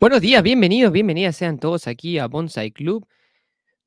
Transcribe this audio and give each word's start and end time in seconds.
Buenos 0.00 0.20
días, 0.20 0.42
bienvenidos, 0.42 0.92
bienvenidas 0.92 1.36
sean 1.36 1.58
todos 1.58 1.86
aquí 1.86 2.18
a 2.18 2.26
Bonsai 2.26 2.72
Club, 2.72 3.06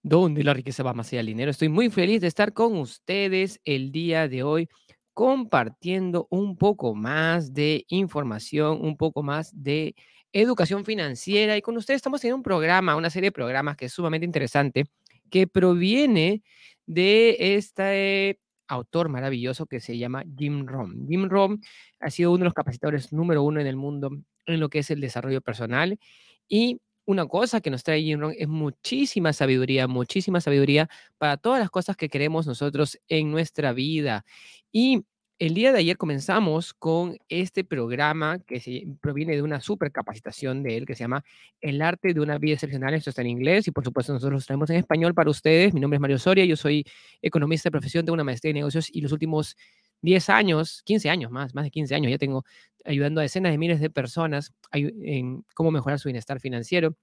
donde 0.01 0.41
la 0.43 0.53
riqueza 0.53 0.81
va 0.81 0.93
más 0.93 1.07
allá 1.09 1.17
del 1.19 1.27
dinero. 1.27 1.51
Estoy 1.51 1.67
muy 1.67 1.89
feliz 1.89 2.21
de 2.21 2.27
estar 2.27 2.53
con 2.53 2.77
ustedes 2.77 3.59
el 3.65 3.91
día 3.91 4.29
de 4.29 4.41
hoy 4.41 4.69
compartiendo 5.13 6.27
un 6.31 6.57
poco 6.57 6.95
más 6.95 7.53
de 7.53 7.85
información, 7.89 8.79
un 8.81 8.95
poco 8.95 9.21
más 9.21 9.51
de 9.53 9.95
educación 10.31 10.85
financiera. 10.85 11.57
Y 11.57 11.61
con 11.61 11.75
ustedes 11.75 11.97
estamos 11.97 12.23
en 12.23 12.35
un 12.35 12.41
programa, 12.41 12.95
una 12.95 13.09
serie 13.09 13.27
de 13.27 13.33
programas 13.33 13.75
que 13.75 13.85
es 13.85 13.93
sumamente 13.93 14.25
interesante, 14.25 14.85
que 15.29 15.45
proviene 15.45 16.41
de 16.85 17.55
este 17.57 18.39
autor 18.69 19.09
maravilloso 19.09 19.65
que 19.65 19.81
se 19.81 19.97
llama 19.97 20.23
Jim 20.37 20.65
Rohn. 20.65 21.05
Jim 21.07 21.27
Rohn 21.27 21.61
ha 21.99 22.09
sido 22.09 22.31
uno 22.31 22.39
de 22.39 22.45
los 22.45 22.53
capacitadores 22.53 23.11
número 23.11 23.43
uno 23.43 23.59
en 23.59 23.67
el 23.67 23.75
mundo 23.75 24.09
en 24.47 24.59
lo 24.59 24.69
que 24.69 24.79
es 24.79 24.91
el 24.91 25.01
desarrollo 25.01 25.41
personal. 25.41 25.99
Y 26.47 26.79
una 27.05 27.25
cosa 27.25 27.61
que 27.61 27.69
nos 27.69 27.83
trae 27.83 28.01
Jim 28.01 28.19
Rohn 28.19 28.33
es 28.37 28.47
muchísima 28.47 29.31
sabiduría, 29.33 29.87
muchísima 29.87 30.41
sabiduría 30.41 30.89
para 31.17 31.37
todas 31.37 31.59
las 31.59 31.69
cosas 31.69 31.95
que 31.95 32.09
queremos 32.09 32.47
nosotros 32.47 32.99
en 33.07 33.31
nuestra 33.31 33.71
vida. 33.73 34.25
Y 34.71 35.05
el 35.39 35.53
día 35.53 35.71
de 35.71 35.79
ayer 35.79 35.97
comenzamos 35.97 36.73
con 36.73 37.17
este 37.29 37.63
programa 37.63 38.39
que 38.39 38.59
se, 38.59 38.87
proviene 39.01 39.35
de 39.35 39.43
una 39.43 39.61
super 39.61 39.91
capacitación 39.91 40.63
de 40.63 40.77
él 40.77 40.85
que 40.87 40.95
se 40.95 41.03
llama 41.03 41.23
El 41.61 41.81
arte 41.83 42.13
de 42.13 42.19
una 42.19 42.39
vida 42.39 42.55
excepcional. 42.55 42.93
Esto 42.95 43.11
está 43.11 43.21
en 43.21 43.27
inglés 43.27 43.67
y 43.67 43.71
por 43.71 43.83
supuesto 43.83 44.13
nosotros 44.13 44.41
lo 44.41 44.45
traemos 44.45 44.69
en 44.71 44.77
español 44.77 45.13
para 45.13 45.29
ustedes. 45.29 45.73
Mi 45.73 45.79
nombre 45.79 45.97
es 45.97 46.01
Mario 46.01 46.17
Soria, 46.17 46.43
yo 46.43 46.55
soy 46.55 46.83
economista 47.21 47.67
de 47.67 47.71
profesión, 47.71 48.03
tengo 48.03 48.15
una 48.15 48.23
maestría 48.23 48.49
en 48.49 48.55
negocios 48.55 48.89
y 48.91 49.01
los 49.01 49.11
últimos 49.11 49.55
10 50.01 50.29
años, 50.29 50.81
15 50.85 51.09
años 51.09 51.31
más, 51.31 51.53
más 51.55 51.63
de 51.65 51.71
15 51.71 51.95
años, 51.95 52.11
ya 52.11 52.17
tengo 52.17 52.43
ayudando 52.87 53.19
a 53.19 53.23
decenas 53.23 53.51
de 53.51 53.57
miles 53.57 53.79
de 53.79 53.89
personas 53.89 54.53
en 54.71 55.45
cómo 55.53 55.71
mejorar 55.71 55.99
su 55.99 56.07
bienestar 56.07 56.39
financiero. 56.39 56.95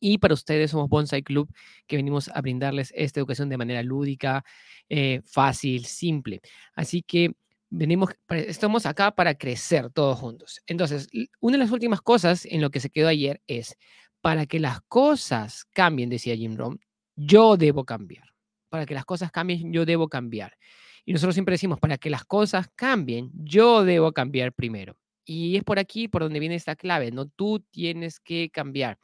Y 0.00 0.18
para 0.18 0.34
ustedes 0.34 0.72
somos 0.72 0.88
Bonsai 0.88 1.22
Club, 1.22 1.48
que 1.86 1.96
venimos 1.96 2.28
a 2.28 2.40
brindarles 2.40 2.92
esta 2.96 3.20
educación 3.20 3.48
de 3.48 3.56
manera 3.56 3.82
lúdica, 3.82 4.44
eh, 4.88 5.20
fácil, 5.24 5.84
simple. 5.84 6.40
Así 6.74 7.02
que 7.02 7.34
venimos, 7.70 8.10
estamos 8.28 8.84
acá 8.84 9.12
para 9.12 9.34
crecer 9.34 9.90
todos 9.90 10.18
juntos. 10.18 10.60
Entonces, 10.66 11.08
una 11.40 11.56
de 11.56 11.64
las 11.64 11.70
últimas 11.70 12.02
cosas 12.02 12.44
en 12.46 12.60
lo 12.60 12.70
que 12.70 12.80
se 12.80 12.90
quedó 12.90 13.08
ayer 13.08 13.40
es, 13.46 13.76
para 14.20 14.46
que 14.46 14.60
las 14.60 14.80
cosas 14.82 15.64
cambien, 15.72 16.10
decía 16.10 16.36
Jim 16.36 16.56
Rohn, 16.56 16.80
yo 17.16 17.56
debo 17.56 17.84
cambiar. 17.84 18.28
Para 18.68 18.86
que 18.86 18.94
las 18.94 19.04
cosas 19.04 19.30
cambien, 19.30 19.72
yo 19.72 19.84
debo 19.84 20.08
cambiar. 20.08 20.56
Y 21.04 21.12
nosotros 21.12 21.34
siempre 21.34 21.54
decimos, 21.54 21.80
para 21.80 21.98
que 21.98 22.10
las 22.10 22.24
cosas 22.24 22.68
cambien, 22.74 23.30
yo 23.34 23.84
debo 23.84 24.12
cambiar 24.12 24.52
primero. 24.52 24.96
Y 25.24 25.56
es 25.56 25.64
por 25.64 25.78
aquí 25.78 26.08
por 26.08 26.22
donde 26.22 26.40
viene 26.40 26.54
esta 26.54 26.76
clave, 26.76 27.10
¿no? 27.10 27.26
Tú 27.26 27.60
tienes 27.70 28.20
que 28.20 28.50
cambiar. 28.50 28.98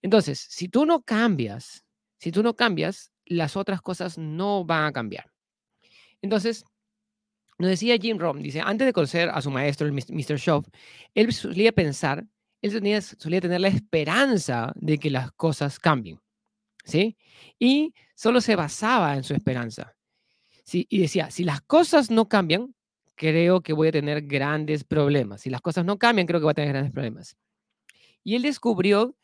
Entonces, 0.00 0.40
si 0.40 0.68
tú 0.68 0.84
no 0.84 1.02
cambias, 1.02 1.84
si 2.18 2.32
tú 2.32 2.42
no 2.42 2.54
cambias, 2.54 3.12
las 3.24 3.56
otras 3.56 3.80
cosas 3.80 4.18
no 4.18 4.64
van 4.64 4.84
a 4.84 4.92
cambiar. 4.92 5.30
Entonces, 6.22 6.64
nos 7.58 7.70
decía 7.70 7.96
Jim 7.96 8.18
Rohn, 8.18 8.42
dice, 8.42 8.60
antes 8.60 8.86
de 8.86 8.92
conocer 8.92 9.28
a 9.28 9.40
su 9.40 9.50
maestro, 9.50 9.86
el 9.86 9.92
Mr. 9.92 10.36
Shaw, 10.36 10.62
él 11.14 11.32
solía 11.32 11.72
pensar, 11.72 12.24
él 12.60 13.02
solía 13.02 13.40
tener 13.40 13.60
la 13.60 13.68
esperanza 13.68 14.72
de 14.74 14.98
que 14.98 15.10
las 15.10 15.30
cosas 15.32 15.78
cambien, 15.78 16.20
¿sí? 16.84 17.16
Y 17.58 17.94
solo 18.14 18.40
se 18.40 18.56
basaba 18.56 19.16
en 19.16 19.22
su 19.22 19.34
esperanza 19.34 19.94
y 20.70 20.98
decía, 21.00 21.30
si 21.30 21.44
las 21.44 21.60
cosas 21.60 22.10
no 22.10 22.28
cambian, 22.28 22.74
creo 23.14 23.60
que 23.60 23.72
voy 23.72 23.88
a 23.88 23.92
tener 23.92 24.22
grandes 24.22 24.84
problemas. 24.84 25.42
Si 25.42 25.50
las 25.50 25.60
cosas 25.60 25.84
no 25.84 25.98
cambian, 25.98 26.26
creo 26.26 26.40
que 26.40 26.44
voy 26.44 26.52
a 26.52 26.54
tener 26.54 26.72
grandes 26.72 26.92
problemas. 26.92 27.36
Y 28.24 28.36
él 28.36 28.42
descubrió 28.42 29.16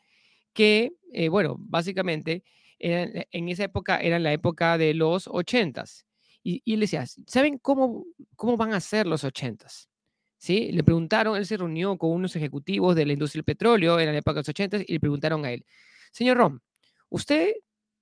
que, 0.53 0.93
eh, 1.13 1.29
bueno, 1.29 1.55
básicamente, 1.59 2.43
en 2.79 3.49
esa 3.49 3.65
época 3.65 3.97
era 3.97 4.19
la 4.19 4.31
época 4.31 4.77
de 4.77 4.93
los 4.93 5.27
ochentas. 5.27 6.05
Y, 6.43 6.61
y 6.63 6.75
él 6.75 6.79
decía, 6.79 7.05
¿saben 7.27 7.57
cómo, 7.57 8.05
cómo 8.35 8.55
van 8.55 8.73
a 8.73 8.79
ser 8.79 9.05
los 9.05 9.23
ochentas? 9.25 9.89
¿Sí? 10.37 10.71
Le 10.71 10.83
preguntaron, 10.83 11.35
él 11.35 11.45
se 11.45 11.57
reunió 11.57 11.97
con 11.97 12.11
unos 12.11 12.35
ejecutivos 12.37 12.95
de 12.95 13.05
la 13.05 13.13
industria 13.13 13.39
del 13.39 13.45
petróleo 13.45 13.99
en 13.99 14.05
la 14.05 14.17
época 14.17 14.35
de 14.35 14.39
los 14.39 14.49
ochentas 14.49 14.81
y 14.87 14.93
le 14.93 14.99
preguntaron 15.01 15.43
a 15.43 15.51
él, 15.51 15.65
señor 16.11 16.37
Rom, 16.37 16.59
¿usted 17.09 17.51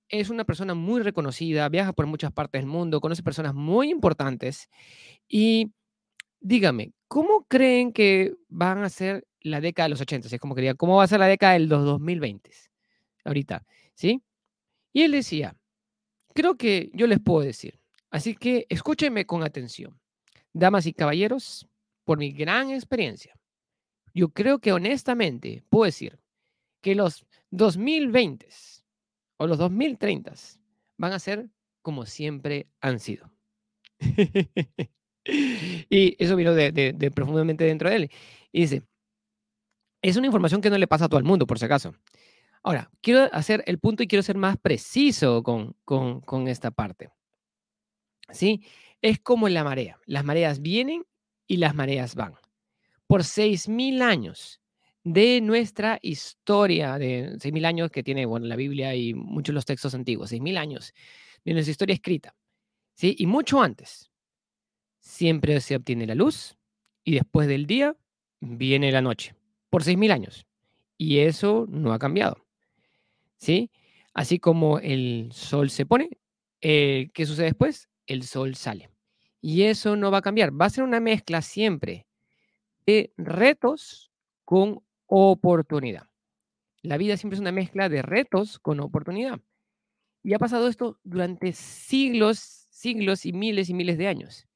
es 0.08 0.30
una 0.30 0.44
persona 0.44 0.74
muy 0.74 1.02
reconocida, 1.02 1.68
viaja 1.68 1.92
por 1.92 2.06
muchas 2.06 2.32
partes 2.32 2.60
del 2.60 2.68
mundo, 2.68 3.00
conoce 3.00 3.22
personas 3.22 3.54
muy 3.54 3.90
importantes. 3.90 4.68
Y 5.28 5.72
dígame, 6.40 6.92
¿cómo 7.08 7.44
creen 7.48 7.92
que 7.92 8.34
van 8.48 8.78
a 8.78 8.88
ser 8.88 9.26
la 9.40 9.60
década 9.60 9.86
de 9.86 9.90
los 9.90 10.00
80? 10.00 10.28
Es 10.28 10.40
como 10.40 10.54
quería, 10.54 10.74
¿cómo 10.74 10.96
va 10.96 11.04
a 11.04 11.08
ser 11.08 11.20
la 11.20 11.26
década 11.26 11.54
de 11.54 11.60
los 11.60 11.84
2020? 11.84 12.50
Ahorita, 13.24 13.64
¿sí? 13.94 14.22
Y 14.92 15.02
él 15.02 15.12
decía, 15.12 15.56
creo 16.34 16.56
que 16.56 16.90
yo 16.94 17.06
les 17.06 17.20
puedo 17.20 17.40
decir. 17.40 17.78
Así 18.10 18.34
que 18.34 18.66
escúchenme 18.70 19.26
con 19.26 19.42
atención. 19.42 20.00
Damas 20.52 20.86
y 20.86 20.94
caballeros, 20.94 21.68
por 22.04 22.18
mi 22.18 22.32
gran 22.32 22.70
experiencia, 22.70 23.38
yo 24.14 24.30
creo 24.30 24.58
que 24.58 24.72
honestamente 24.72 25.62
puedo 25.68 25.84
decir 25.84 26.18
que 26.80 26.94
los 26.94 27.26
2020 27.50 28.48
o 29.38 29.46
los 29.46 29.58
2030 29.58 30.34
van 30.98 31.12
a 31.12 31.18
ser 31.18 31.48
como 31.80 32.04
siempre 32.04 32.68
han 32.80 33.00
sido. 33.00 33.30
y 35.24 36.22
eso 36.22 36.36
vino 36.36 36.54
de, 36.54 37.12
profundamente 37.14 37.64
dentro 37.64 37.88
de 37.88 37.96
él. 37.96 38.10
Y 38.52 38.62
dice, 38.62 38.82
es 40.02 40.16
una 40.16 40.26
información 40.26 40.60
que 40.60 40.70
no 40.70 40.78
le 40.78 40.86
pasa 40.86 41.06
a 41.06 41.08
todo 41.08 41.18
el 41.18 41.24
mundo, 41.24 41.46
por 41.46 41.58
si 41.58 41.64
acaso. 41.64 41.94
Ahora, 42.62 42.90
quiero 43.00 43.28
hacer 43.32 43.62
el 43.66 43.78
punto 43.78 44.02
y 44.02 44.08
quiero 44.08 44.22
ser 44.22 44.36
más 44.36 44.56
preciso 44.58 45.42
con, 45.42 45.74
con, 45.84 46.20
con 46.20 46.48
esta 46.48 46.70
parte. 46.70 47.10
¿Sí? 48.30 48.62
Es 49.00 49.20
como 49.20 49.48
la 49.48 49.64
marea. 49.64 49.98
Las 50.04 50.24
mareas 50.24 50.60
vienen 50.60 51.06
y 51.46 51.56
las 51.58 51.74
mareas 51.74 52.14
van. 52.14 52.34
Por 53.06 53.22
6.000 53.22 54.02
años, 54.02 54.60
de 55.12 55.40
nuestra 55.40 55.98
historia 56.02 56.98
de 56.98 57.38
6.000 57.38 57.64
años 57.64 57.90
que 57.90 58.02
tiene 58.02 58.26
bueno, 58.26 58.46
la 58.46 58.56
Biblia 58.56 58.94
y 58.94 59.14
muchos 59.14 59.52
de 59.52 59.54
los 59.54 59.64
textos 59.64 59.94
antiguos, 59.94 60.30
6.000 60.30 60.58
años 60.58 60.92
de 61.44 61.54
nuestra 61.54 61.70
historia 61.70 61.94
escrita. 61.94 62.34
¿sí? 62.94 63.16
Y 63.18 63.26
mucho 63.26 63.62
antes, 63.62 64.10
siempre 65.00 65.60
se 65.60 65.76
obtiene 65.76 66.06
la 66.06 66.14
luz 66.14 66.58
y 67.04 67.14
después 67.14 67.48
del 67.48 67.66
día 67.66 67.96
viene 68.40 68.92
la 68.92 69.00
noche, 69.00 69.34
por 69.70 69.82
6.000 69.82 70.12
años. 70.12 70.46
Y 70.98 71.20
eso 71.20 71.66
no 71.70 71.94
ha 71.94 71.98
cambiado. 71.98 72.44
¿sí? 73.38 73.70
Así 74.12 74.38
como 74.38 74.78
el 74.78 75.30
sol 75.32 75.70
se 75.70 75.86
pone, 75.86 76.18
eh, 76.60 77.08
¿qué 77.14 77.24
sucede 77.24 77.46
después? 77.46 77.88
El 78.06 78.24
sol 78.24 78.56
sale. 78.56 78.90
Y 79.40 79.62
eso 79.62 79.96
no 79.96 80.10
va 80.10 80.18
a 80.18 80.22
cambiar. 80.22 80.60
Va 80.60 80.66
a 80.66 80.70
ser 80.70 80.84
una 80.84 81.00
mezcla 81.00 81.40
siempre 81.40 82.06
de 82.84 83.12
retos 83.16 84.10
con 84.44 84.82
oportunidad. 85.08 86.04
La 86.82 86.96
vida 86.96 87.16
siempre 87.16 87.34
es 87.34 87.40
una 87.40 87.52
mezcla 87.52 87.88
de 87.88 88.02
retos 88.02 88.58
con 88.60 88.80
oportunidad. 88.80 89.40
Y 90.22 90.34
ha 90.34 90.38
pasado 90.38 90.68
esto 90.68 91.00
durante 91.02 91.52
siglos, 91.52 92.68
siglos 92.70 93.26
y 93.26 93.32
miles 93.32 93.68
y 93.68 93.74
miles 93.74 93.98
de 93.98 94.06
años. 94.06 94.46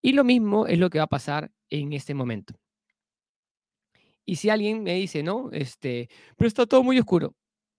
Y 0.00 0.12
lo 0.12 0.22
mismo 0.22 0.66
es 0.66 0.78
lo 0.78 0.90
que 0.90 0.98
va 0.98 1.04
a 1.04 1.08
pasar 1.08 1.50
en 1.70 1.92
este 1.92 2.14
momento. 2.14 2.54
Y 4.24 4.36
si 4.36 4.50
alguien 4.50 4.82
me 4.82 4.94
dice, 4.94 5.22
no, 5.22 5.50
este, 5.52 6.08
pero 6.36 6.46
está 6.46 6.66
todo 6.66 6.82
muy 6.82 6.98
oscuro, 6.98 7.34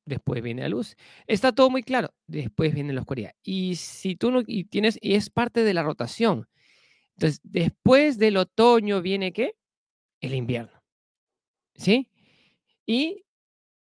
después 0.06 0.42
viene 0.42 0.64
la 0.64 0.70
luz. 0.70 0.96
Está 1.28 1.54
todo 1.54 1.70
muy 1.70 1.84
claro, 1.84 2.14
después 2.28 2.74
viene 2.74 2.94
la 2.94 3.02
oscuridad. 3.02 3.34
Y 3.44 3.76
si 3.76 4.16
tú 4.16 4.32
no 4.32 4.42
y 4.46 4.66
tienes, 4.66 4.98
y 5.02 5.16
es 5.16 5.30
parte 5.30 5.64
de 5.64 5.74
la 5.74 5.84
rotación. 5.84 6.48
Entonces, 7.16 7.40
después 7.44 8.18
del 8.18 8.38
otoño 8.38 9.02
viene 9.02 9.32
qué? 9.32 9.54
El 10.22 10.34
invierno. 10.34 10.79
¿Sí? 11.80 12.10
Y, 12.86 13.26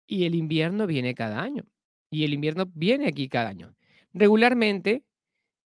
y 0.06 0.24
el 0.24 0.34
invierno 0.34 0.86
viene 0.86 1.14
cada 1.14 1.40
año. 1.40 1.64
Y 2.10 2.24
el 2.24 2.32
invierno 2.32 2.64
viene 2.74 3.06
aquí 3.08 3.28
cada 3.28 3.50
año. 3.50 3.74
Regularmente, 4.12 5.04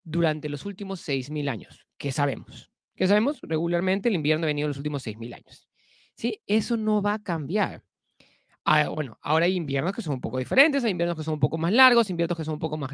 durante 0.03 0.49
los 0.49 0.67
últimos 0.67 1.01
6.000 1.01 1.49
años. 1.49 1.87
¿Qué 1.97 2.13
sabemos? 2.13 2.71
¿Qué 2.95 3.07
sabemos? 3.07 3.41
Regularmente 3.43 4.09
el 4.09 4.15
invierno 4.17 4.45
ha 4.45 4.49
venido 4.49 4.69
los 4.69 4.77
últimos 4.77 5.07
6.000 5.07 5.35
años. 5.35 5.67
¿Sí? 6.15 6.41
Eso 6.47 6.77
no 6.77 7.01
va 7.01 7.15
a 7.15 7.23
cambiar. 7.23 7.83
Ah, 8.67 8.89
bueno, 8.89 9.19
ahora 9.23 9.47
hay 9.47 9.57
inviernos 9.57 9.95
que 9.95 10.03
son 10.03 10.15
un 10.15 10.21
poco 10.21 10.39
diferentes, 10.39 10.85
hay 10.85 10.91
inviernos 10.91 11.17
que 11.17 11.25
son 11.25 11.35
un 11.35 11.41
poco 11.41 11.59
más 11.59 11.73
largos, 11.73 12.09
inviernos 12.11 12.37
que 12.37 12.45
son 12.45 12.55
un 12.55 12.61
poco 12.61 12.77
más 12.79 12.93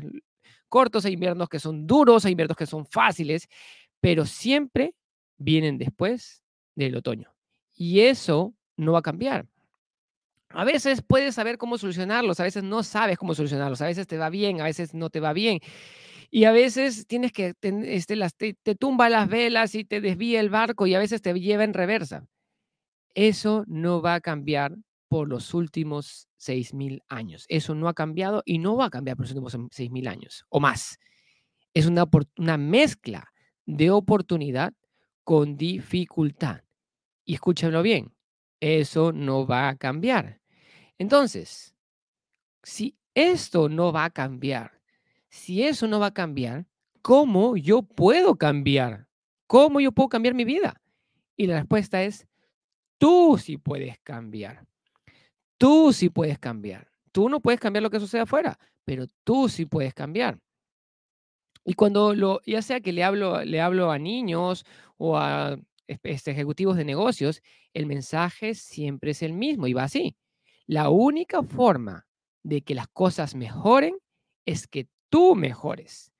cortos, 0.68 1.04
hay 1.04 1.12
inviernos 1.12 1.48
que 1.48 1.60
son 1.60 1.86
duros, 1.86 2.24
hay 2.24 2.32
inviernos 2.32 2.56
que 2.56 2.66
son 2.66 2.86
fáciles, 2.86 3.48
pero 4.00 4.26
siempre 4.26 4.94
vienen 5.36 5.78
después 5.78 6.42
del 6.74 6.96
otoño. 6.96 7.32
Y 7.74 8.00
eso 8.00 8.54
no 8.80 8.92
va 8.92 9.00
a 9.00 9.02
cambiar. 9.02 9.46
A 10.50 10.64
veces 10.64 11.02
puedes 11.02 11.36
saber 11.36 11.58
cómo 11.58 11.78
solucionarlos, 11.78 12.40
a 12.40 12.42
veces 12.42 12.64
no 12.64 12.82
sabes 12.82 13.18
cómo 13.18 13.34
solucionarlos, 13.34 13.80
a 13.82 13.86
veces 13.86 14.06
te 14.06 14.18
va 14.18 14.30
bien, 14.30 14.60
a 14.60 14.64
veces 14.64 14.94
no 14.94 15.10
te 15.10 15.20
va 15.20 15.32
bien. 15.32 15.60
Y 16.30 16.44
a 16.44 16.52
veces 16.52 17.06
tienes 17.06 17.32
que, 17.32 17.54
este, 17.60 18.16
las, 18.16 18.34
te, 18.34 18.54
te 18.54 18.74
tumba 18.74 19.08
las 19.08 19.28
velas 19.28 19.74
y 19.74 19.84
te 19.84 20.00
desvía 20.00 20.40
el 20.40 20.50
barco 20.50 20.86
y 20.86 20.94
a 20.94 20.98
veces 20.98 21.22
te 21.22 21.32
lleva 21.34 21.64
en 21.64 21.74
reversa. 21.74 22.26
Eso 23.14 23.64
no 23.66 24.00
va 24.02 24.14
a 24.14 24.20
cambiar 24.20 24.76
por 25.08 25.28
los 25.28 25.54
últimos 25.54 26.28
6.000 26.38 27.02
años. 27.08 27.44
Eso 27.48 27.74
no 27.74 27.88
ha 27.88 27.94
cambiado 27.94 28.42
y 28.44 28.58
no 28.58 28.76
va 28.76 28.86
a 28.86 28.90
cambiar 28.90 29.16
por 29.16 29.24
los 29.24 29.32
últimos 29.32 29.54
6.000 29.54 30.08
años 30.08 30.44
o 30.48 30.60
más. 30.60 30.98
Es 31.74 31.86
una, 31.86 32.08
una 32.38 32.56
mezcla 32.56 33.32
de 33.66 33.90
oportunidad 33.90 34.72
con 35.24 35.56
dificultad. 35.56 36.62
Y 37.24 37.34
escúchenlo 37.34 37.82
bien, 37.82 38.12
eso 38.60 39.12
no 39.12 39.46
va 39.46 39.68
a 39.68 39.76
cambiar. 39.76 40.40
Entonces, 40.98 41.74
si 42.62 42.96
esto 43.14 43.68
no 43.68 43.92
va 43.92 44.04
a 44.04 44.10
cambiar, 44.10 44.80
si 45.28 45.62
eso 45.62 45.86
no 45.86 45.98
va 45.98 46.06
a 46.06 46.14
cambiar, 46.14 46.66
¿cómo 47.02 47.56
yo 47.56 47.82
puedo 47.82 48.36
cambiar? 48.36 49.06
¿Cómo 49.46 49.80
yo 49.80 49.92
puedo 49.92 50.08
cambiar 50.08 50.34
mi 50.34 50.44
vida? 50.44 50.80
Y 51.36 51.46
la 51.46 51.58
respuesta 51.58 52.02
es, 52.02 52.26
tú 52.98 53.38
sí 53.38 53.56
puedes 53.56 53.98
cambiar. 54.00 54.66
Tú 55.58 55.92
sí 55.92 56.08
puedes 56.10 56.38
cambiar. 56.38 56.90
Tú 57.12 57.28
no 57.28 57.40
puedes 57.40 57.60
cambiar 57.60 57.82
lo 57.82 57.90
que 57.90 58.00
sucede 58.00 58.22
afuera, 58.22 58.58
pero 58.84 59.06
tú 59.24 59.48
sí 59.48 59.66
puedes 59.66 59.94
cambiar. 59.94 60.38
Y 61.64 61.74
cuando 61.74 62.14
lo, 62.14 62.40
ya 62.46 62.62
sea 62.62 62.80
que 62.80 62.92
le 62.92 63.04
hablo, 63.04 63.44
le 63.44 63.60
hablo 63.60 63.90
a 63.90 63.98
niños 63.98 64.64
o 64.96 65.16
a 65.16 65.58
ejecutivos 66.02 66.76
de 66.76 66.84
negocios, 66.84 67.42
el 67.74 67.86
mensaje 67.86 68.54
siempre 68.54 69.12
es 69.12 69.22
el 69.22 69.32
mismo 69.32 69.66
y 69.66 69.72
va 69.72 69.84
así. 69.84 70.16
La 70.66 70.88
única 70.88 71.42
forma 71.42 72.06
de 72.42 72.62
que 72.62 72.74
las 72.74 72.88
cosas 72.88 73.34
mejoren 73.34 73.96
es 74.46 74.66
que 74.66 74.88
tú 75.08 75.34
mejores. 75.34 76.12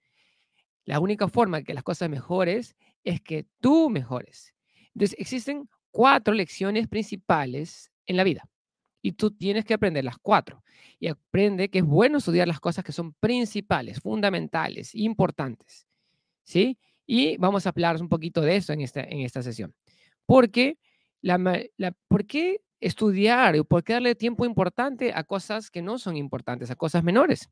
La 0.85 1.01
única 1.01 1.29
forma 1.29 1.59
de 1.59 1.65
que 1.65 1.75
las 1.75 1.85
cosas 1.85 2.11
mejores 2.11 2.77
es 3.05 3.21
que 3.21 3.47
tú 3.61 3.91
mejores. 3.91 4.55
Entonces, 4.95 5.17
existen 5.19 5.69
cuatro 5.91 6.35
lecciones 6.35 6.89
principales 6.89 7.91
en 8.07 8.17
la 8.17 8.25
vida 8.25 8.49
y 9.03 9.13
tú 9.13 9.31
tienes 9.31 9.65
que 9.65 9.75
aprender 9.75 10.05
las 10.05 10.19
cuatro. 10.19 10.63
Y 10.99 11.09
aprende 11.09 11.71
que 11.71 11.79
es 11.79 11.85
bueno 11.85 12.19
estudiar 12.19 12.49
las 12.49 12.61
cosas 12.61 12.85
que 12.85 12.93
son 12.93 13.15
principales, 13.15 14.01
fundamentales, 14.01 14.95
importantes. 14.95 15.87
¿Sí? 16.43 16.79
Y 17.12 17.37
vamos 17.39 17.67
a 17.67 17.71
hablar 17.71 18.01
un 18.01 18.09
poquito 18.09 18.41
de 18.41 18.55
eso 18.55 18.73
en 18.73 18.83
esta, 18.83 19.01
en 19.01 19.23
esta 19.23 19.43
sesión. 19.43 19.75
Porque 20.27 20.79
la, 21.23 21.37
¿Por 22.07 22.25
qué 22.25 22.61
estudiar 22.79 23.59
o 23.59 23.65
por 23.65 23.83
qué 23.83 23.95
darle 23.95 24.15
tiempo 24.15 24.45
importante 24.45 25.11
a 25.12 25.25
cosas 25.25 25.73
que 25.73 25.83
no 25.83 25.99
son 25.99 26.17
importantes, 26.17 26.71
a 26.71 26.77
cosas 26.77 27.03
menores? 27.03 27.51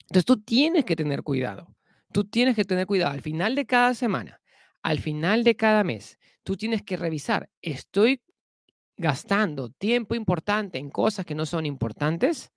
Entonces 0.00 0.24
tú 0.24 0.42
tienes 0.42 0.84
que 0.84 0.96
tener 0.96 1.22
cuidado. 1.22 1.76
Tú 2.10 2.24
tienes 2.24 2.56
que 2.56 2.64
tener 2.64 2.88
cuidado 2.88 3.12
al 3.12 3.22
final 3.22 3.54
de 3.54 3.66
cada 3.66 3.94
semana, 3.94 4.40
al 4.82 4.98
final 4.98 5.44
de 5.44 5.54
cada 5.54 5.84
mes. 5.84 6.18
Tú 6.42 6.56
tienes 6.56 6.82
que 6.82 6.96
revisar, 6.96 7.48
¿estoy 7.62 8.20
gastando 8.96 9.70
tiempo 9.70 10.16
importante 10.16 10.78
en 10.78 10.90
cosas 10.90 11.24
que 11.24 11.36
no 11.36 11.46
son 11.46 11.66
importantes? 11.66 12.50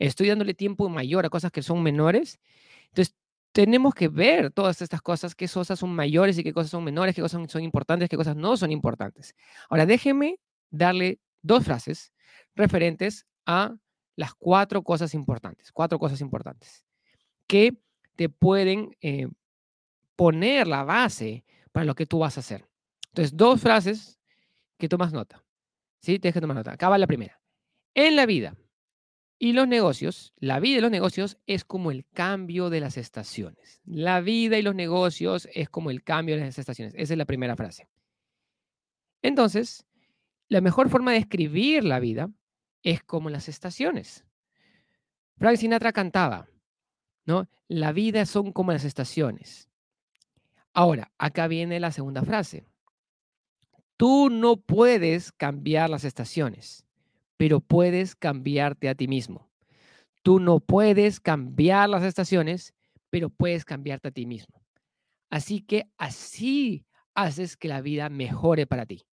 ¿Estoy 0.00 0.26
dándole 0.26 0.54
tiempo 0.54 0.88
mayor 0.88 1.24
a 1.24 1.30
cosas 1.30 1.52
que 1.52 1.62
son 1.62 1.84
menores? 1.84 2.40
Entonces, 2.88 3.14
tenemos 3.52 3.94
que 3.94 4.08
ver 4.08 4.50
todas 4.52 4.80
estas 4.82 5.02
cosas, 5.02 5.34
qué 5.34 5.48
cosas 5.48 5.78
son 5.78 5.90
mayores 5.90 6.38
y 6.38 6.44
qué 6.44 6.52
cosas 6.52 6.70
son 6.70 6.84
menores, 6.84 7.14
qué 7.14 7.22
cosas 7.22 7.50
son 7.50 7.62
importantes, 7.62 8.08
qué 8.08 8.16
cosas 8.16 8.36
no 8.36 8.56
son 8.56 8.70
importantes. 8.70 9.34
Ahora, 9.68 9.86
déjeme 9.86 10.38
darle 10.70 11.18
dos 11.42 11.64
frases 11.64 12.12
referentes 12.54 13.26
a 13.46 13.74
las 14.16 14.34
cuatro 14.34 14.82
cosas 14.82 15.14
importantes, 15.14 15.72
cuatro 15.72 15.98
cosas 15.98 16.20
importantes 16.20 16.84
que 17.46 17.76
te 18.16 18.28
pueden 18.28 18.96
eh, 19.00 19.28
poner 20.14 20.66
la 20.66 20.84
base 20.84 21.44
para 21.72 21.86
lo 21.86 21.94
que 21.94 22.06
tú 22.06 22.18
vas 22.18 22.36
a 22.36 22.40
hacer. 22.40 22.68
Entonces, 23.08 23.36
dos 23.36 23.60
frases 23.60 24.20
que 24.78 24.88
tomas 24.88 25.12
nota. 25.12 25.42
¿Sí? 26.00 26.18
Tienes 26.18 26.34
que 26.34 26.40
tomar 26.40 26.56
nota. 26.56 26.72
Acaba 26.72 26.98
la 26.98 27.06
primera. 27.06 27.40
En 27.94 28.16
la 28.16 28.26
vida, 28.26 28.54
y 29.42 29.54
los 29.54 29.66
negocios, 29.66 30.34
la 30.36 30.60
vida 30.60 30.78
y 30.78 30.80
los 30.82 30.90
negocios 30.90 31.38
es 31.46 31.64
como 31.64 31.90
el 31.90 32.04
cambio 32.12 32.68
de 32.68 32.78
las 32.78 32.98
estaciones. 32.98 33.80
La 33.86 34.20
vida 34.20 34.58
y 34.58 34.62
los 34.62 34.74
negocios 34.74 35.48
es 35.54 35.70
como 35.70 35.90
el 35.90 36.04
cambio 36.04 36.36
de 36.36 36.42
las 36.42 36.58
estaciones. 36.58 36.92
Esa 36.94 37.14
es 37.14 37.18
la 37.18 37.24
primera 37.24 37.56
frase. 37.56 37.88
Entonces, 39.22 39.86
la 40.48 40.60
mejor 40.60 40.90
forma 40.90 41.12
de 41.12 41.18
escribir 41.18 41.84
la 41.84 42.00
vida 42.00 42.28
es 42.82 43.02
como 43.02 43.30
las 43.30 43.48
estaciones. 43.48 44.26
Frank 45.38 45.56
Sinatra 45.56 45.92
cantaba, 45.92 46.46
¿no? 47.24 47.48
La 47.66 47.92
vida 47.92 48.26
son 48.26 48.52
como 48.52 48.72
las 48.72 48.84
estaciones. 48.84 49.70
Ahora, 50.74 51.12
acá 51.16 51.48
viene 51.48 51.80
la 51.80 51.92
segunda 51.92 52.22
frase. 52.24 52.66
Tú 53.96 54.28
no 54.28 54.58
puedes 54.58 55.32
cambiar 55.32 55.88
las 55.88 56.04
estaciones 56.04 56.84
pero 57.40 57.60
puedes 57.60 58.14
cambiarte 58.14 58.90
a 58.90 58.94
ti 58.94 59.08
mismo. 59.08 59.48
Tú 60.22 60.40
no 60.40 60.60
puedes 60.60 61.20
cambiar 61.20 61.88
las 61.88 62.02
estaciones, 62.02 62.74
pero 63.08 63.30
puedes 63.30 63.64
cambiarte 63.64 64.08
a 64.08 64.10
ti 64.10 64.26
mismo. 64.26 64.62
Así 65.30 65.62
que 65.62 65.86
así 65.96 66.84
haces 67.14 67.56
que 67.56 67.68
la 67.68 67.80
vida 67.80 68.10
mejore 68.10 68.66
para 68.66 68.84
ti. 68.84 69.06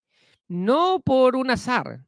No 0.48 0.98
por 1.04 1.36
un 1.36 1.52
azar, 1.52 2.04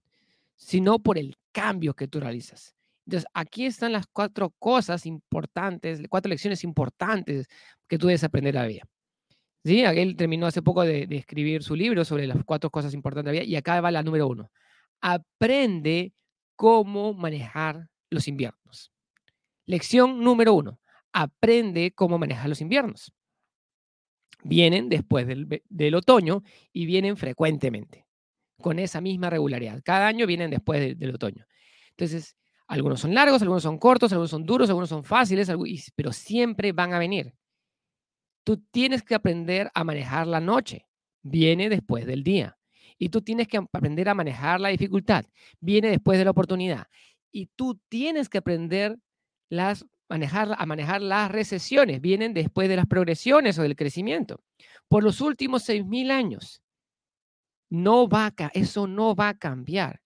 sino 0.56 0.98
por 0.98 1.18
el 1.18 1.36
cambio 1.52 1.94
que 1.94 2.08
tú 2.08 2.18
realizas. 2.18 2.74
Entonces, 3.06 3.30
aquí 3.32 3.66
están 3.66 3.92
las 3.92 4.08
cuatro 4.08 4.50
cosas 4.58 5.06
importantes, 5.06 6.02
cuatro 6.10 6.30
lecciones 6.30 6.64
importantes 6.64 7.46
que 7.86 7.96
tú 7.96 8.08
debes 8.08 8.24
aprender 8.24 8.58
a 8.58 8.62
la 8.62 8.66
vida. 8.66 8.82
¿Sí? 9.64 9.82
Él 9.82 10.16
terminó 10.16 10.46
hace 10.46 10.62
poco 10.62 10.82
de, 10.82 11.06
de, 11.06 11.16
escribir 11.16 11.62
su 11.62 11.76
libro 11.76 12.04
sobre 12.04 12.26
las 12.26 12.42
cuatro 12.44 12.70
cosas 12.70 12.92
importantes 12.92 13.30
de 13.30 13.36
la 13.36 13.40
vida 13.40 13.52
y 13.52 13.54
acá 13.54 13.80
va 13.80 13.92
la 13.92 14.02
número 14.02 14.26
uno 14.26 14.50
aprende 15.00 16.14
cómo 16.56 17.14
manejar 17.14 17.88
los 18.10 18.28
inviernos. 18.28 18.92
Lección 19.66 20.24
número 20.24 20.54
uno, 20.54 20.80
aprende 21.12 21.92
cómo 21.94 22.18
manejar 22.18 22.48
los 22.48 22.60
inviernos. 22.60 23.12
Vienen 24.42 24.88
después 24.88 25.26
del, 25.26 25.94
otoño 25.94 26.42
y 26.72 26.86
vienen 26.86 27.16
frecuentemente, 27.16 28.06
con 28.60 28.78
esa 28.78 29.00
misma 29.00 29.30
regularidad. 29.30 29.82
Cada 29.84 30.06
año 30.06 30.26
vienen 30.26 30.50
después 30.50 30.98
del 30.98 31.14
otoño. 31.14 31.44
Entonces, 31.90 32.36
algunos 32.66 33.00
son 33.00 33.14
largos, 33.14 33.42
algunos 33.42 33.62
son 33.62 33.78
cortos, 33.78 34.12
algunos 34.12 34.30
son 34.30 34.44
duros, 34.44 34.68
algunos 34.68 34.88
son 34.88 35.04
fáciles, 35.04 35.50
pero 35.94 36.12
siempre 36.12 36.72
van 36.72 36.92
a 36.92 36.98
venir. 36.98 37.34
Tú 38.44 38.58
tienes 38.70 39.02
que 39.02 39.14
aprender 39.14 39.70
a 39.74 39.84
manejar 39.84 40.26
la 40.26 40.40
noche. 40.40 40.86
Viene 41.22 41.68
después 41.68 42.06
del 42.06 42.22
día 42.22 42.57
y 42.98 43.08
tú 43.08 43.22
tienes 43.22 43.48
que 43.48 43.56
aprender 43.56 44.08
a 44.08 44.14
manejar 44.14 44.60
la 44.60 44.70
dificultad. 44.70 45.24
Viene 45.60 45.88
después 45.88 46.18
de 46.18 46.24
la 46.24 46.32
oportunidad. 46.32 46.88
Y 47.30 47.46
tú 47.46 47.80
tienes 47.88 48.28
que 48.28 48.38
aprender 48.38 48.98
las, 49.48 49.86
manejar, 50.08 50.54
a 50.58 50.66
manejar 50.66 51.00
las 51.02 51.30
recesiones. 51.30 52.00
Vienen 52.00 52.34
después 52.34 52.68
de 52.68 52.76
las 52.76 52.86
progresiones 52.86 53.58
o 53.58 53.62
del 53.62 53.76
crecimiento. 53.76 54.42
Por 54.88 55.04
los 55.04 55.20
últimos 55.20 55.68
6.000 55.68 56.10
años, 56.10 56.62
no 57.70 58.08
va 58.08 58.34
eso 58.54 58.86
no 58.86 59.14
va 59.14 59.28
a 59.28 59.38
cambiar. 59.38 60.00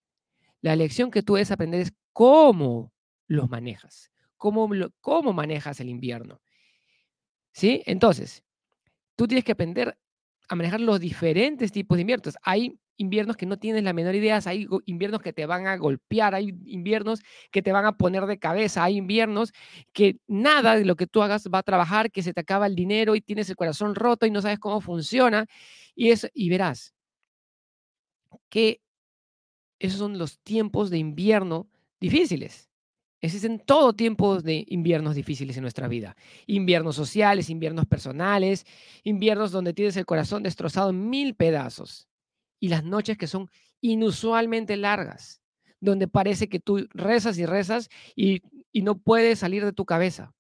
La 0.60 0.76
lección 0.76 1.10
que 1.10 1.22
tú 1.22 1.34
debes 1.34 1.50
aprender 1.50 1.80
es 1.80 1.92
cómo 2.12 2.92
los 3.26 3.48
manejas, 3.48 4.10
cómo, 4.36 4.68
cómo 5.00 5.32
manejas 5.32 5.80
el 5.80 5.88
invierno. 5.88 6.40
¿Sí? 7.52 7.82
Entonces, 7.86 8.42
tú 9.16 9.26
tienes 9.26 9.44
que 9.44 9.52
aprender 9.52 9.96
a 10.48 10.54
manejar 10.54 10.80
los 10.80 11.00
diferentes 11.00 11.72
tipos 11.72 11.96
de 11.96 12.02
inviernos. 12.02 12.36
Hay 12.42 12.78
inviernos 12.96 13.36
que 13.36 13.46
no 13.46 13.58
tienes 13.58 13.82
la 13.82 13.92
menor 13.92 14.14
idea, 14.14 14.40
hay 14.44 14.66
inviernos 14.86 15.20
que 15.20 15.32
te 15.32 15.46
van 15.46 15.66
a 15.66 15.76
golpear, 15.76 16.34
hay 16.34 16.54
inviernos 16.66 17.20
que 17.50 17.62
te 17.62 17.72
van 17.72 17.86
a 17.86 17.96
poner 17.96 18.26
de 18.26 18.38
cabeza, 18.38 18.84
hay 18.84 18.96
inviernos 18.96 19.52
que 19.92 20.18
nada 20.26 20.76
de 20.76 20.84
lo 20.84 20.96
que 20.96 21.06
tú 21.06 21.22
hagas 21.22 21.48
va 21.52 21.58
a 21.58 21.62
trabajar, 21.62 22.10
que 22.10 22.22
se 22.22 22.32
te 22.32 22.40
acaba 22.40 22.66
el 22.66 22.74
dinero 22.74 23.14
y 23.14 23.20
tienes 23.20 23.48
el 23.50 23.56
corazón 23.56 23.94
roto 23.94 24.26
y 24.26 24.30
no 24.30 24.42
sabes 24.42 24.58
cómo 24.58 24.80
funciona. 24.80 25.46
Y, 25.94 26.10
eso, 26.10 26.28
y 26.34 26.48
verás 26.48 26.94
que 28.48 28.80
esos 29.78 29.98
son 29.98 30.18
los 30.18 30.38
tiempos 30.40 30.90
de 30.90 30.98
invierno 30.98 31.68
difíciles. 32.00 32.70
Existen 33.20 33.60
todo 33.60 33.92
tiempos 33.92 34.42
de 34.42 34.64
inviernos 34.68 35.14
difíciles 35.14 35.56
en 35.56 35.62
nuestra 35.62 35.86
vida. 35.86 36.16
Inviernos 36.46 36.96
sociales, 36.96 37.50
inviernos 37.50 37.86
personales, 37.86 38.66
inviernos 39.04 39.52
donde 39.52 39.72
tienes 39.72 39.96
el 39.96 40.06
corazón 40.06 40.42
destrozado 40.42 40.90
en 40.90 41.08
mil 41.08 41.34
pedazos 41.34 42.08
y 42.62 42.68
las 42.68 42.84
noches 42.84 43.18
que 43.18 43.26
son 43.26 43.50
inusualmente 43.80 44.76
largas, 44.76 45.42
donde 45.80 46.06
parece 46.06 46.48
que 46.48 46.60
tú 46.60 46.86
rezas 46.94 47.36
y 47.36 47.44
rezas 47.44 47.90
y, 48.14 48.40
no 48.72 48.98
puedes 48.98 49.40
salir 49.40 49.64
de 49.64 49.72
tu 49.72 49.84
cabeza. 49.84 50.32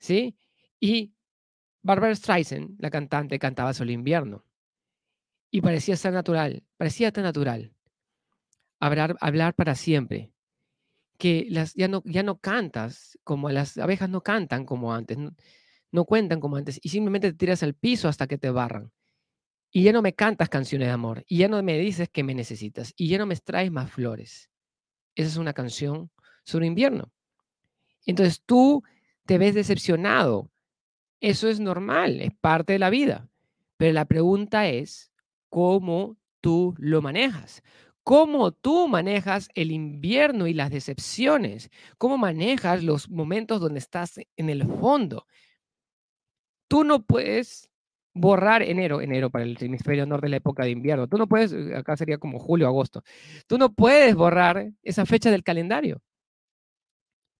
¿Sí? 0.00 0.36
Y 0.80 1.14
Barbara 1.82 2.16
Streisand, 2.16 2.74
la 2.80 2.90
cantante, 2.90 3.38
cantaba 3.38 3.70
el 3.70 3.90
invierno. 3.90 4.44
Y 5.52 5.60
parecía 5.60 5.96
tan 5.96 6.14
natural, 6.14 6.64
parecía 6.76 7.12
tan 7.12 7.22
natural. 7.22 7.72
Hablar, 8.80 9.16
hablar 9.20 9.54
para 9.54 9.76
siempre. 9.76 10.32
Que 11.16 11.46
las, 11.48 11.74
ya, 11.74 11.86
no, 11.86 12.02
ya 12.04 12.24
no 12.24 12.38
cantas 12.40 13.16
como 13.22 13.50
las 13.50 13.78
abejas 13.78 14.10
no 14.10 14.22
cantan 14.22 14.64
como 14.64 14.92
antes, 14.92 15.16
no, 15.16 15.32
no 15.92 16.04
cuentan 16.04 16.40
como 16.40 16.56
antes, 16.56 16.80
y 16.82 16.88
simplemente 16.88 17.30
te 17.30 17.38
tiras 17.38 17.62
al 17.62 17.74
piso 17.74 18.08
hasta 18.08 18.26
que 18.26 18.36
te 18.36 18.50
barran. 18.50 18.92
Y 19.70 19.82
ya 19.84 19.92
no 19.92 20.02
me 20.02 20.14
cantas 20.14 20.48
canciones 20.48 20.88
de 20.88 20.92
amor, 20.92 21.24
y 21.26 21.38
ya 21.38 21.48
no 21.48 21.62
me 21.62 21.78
dices 21.78 22.08
que 22.08 22.22
me 22.22 22.34
necesitas, 22.34 22.92
y 22.96 23.08
ya 23.08 23.18
no 23.18 23.26
me 23.26 23.36
traes 23.36 23.70
más 23.70 23.90
flores. 23.90 24.50
Esa 25.14 25.28
es 25.28 25.36
una 25.36 25.52
canción 25.52 26.10
sobre 26.44 26.66
invierno. 26.66 27.12
Entonces 28.06 28.42
tú 28.44 28.82
te 29.26 29.36
ves 29.36 29.54
decepcionado. 29.54 30.50
Eso 31.20 31.48
es 31.48 31.60
normal, 31.60 32.20
es 32.20 32.30
parte 32.40 32.72
de 32.72 32.78
la 32.78 32.88
vida. 32.88 33.28
Pero 33.76 33.92
la 33.92 34.06
pregunta 34.06 34.68
es, 34.68 35.12
¿cómo 35.48 36.16
tú 36.40 36.74
lo 36.78 37.02
manejas? 37.02 37.62
¿Cómo 38.02 38.52
tú 38.52 38.88
manejas 38.88 39.50
el 39.54 39.70
invierno 39.70 40.46
y 40.46 40.54
las 40.54 40.70
decepciones? 40.70 41.70
¿Cómo 41.98 42.16
manejas 42.16 42.82
los 42.82 43.10
momentos 43.10 43.60
donde 43.60 43.80
estás 43.80 44.18
en 44.36 44.48
el 44.48 44.66
fondo? 44.66 45.26
Tú 46.68 46.84
no 46.84 47.02
puedes 47.02 47.68
borrar 48.14 48.62
enero, 48.62 49.00
enero 49.00 49.30
para 49.30 49.44
el 49.44 49.56
hemisferio 49.60 50.06
norte 50.06 50.26
de 50.26 50.30
la 50.30 50.36
época 50.36 50.64
de 50.64 50.70
invierno. 50.70 51.08
Tú 51.08 51.18
no 51.18 51.26
puedes, 51.26 51.52
eh, 51.52 51.76
acá 51.76 51.96
sería 51.96 52.18
como 52.18 52.38
julio, 52.38 52.66
agosto. 52.66 53.02
Tú 53.46 53.58
no 53.58 53.72
puedes 53.72 54.14
borrar 54.14 54.70
esa 54.82 55.06
fecha 55.06 55.30
del 55.30 55.44
calendario. 55.44 56.02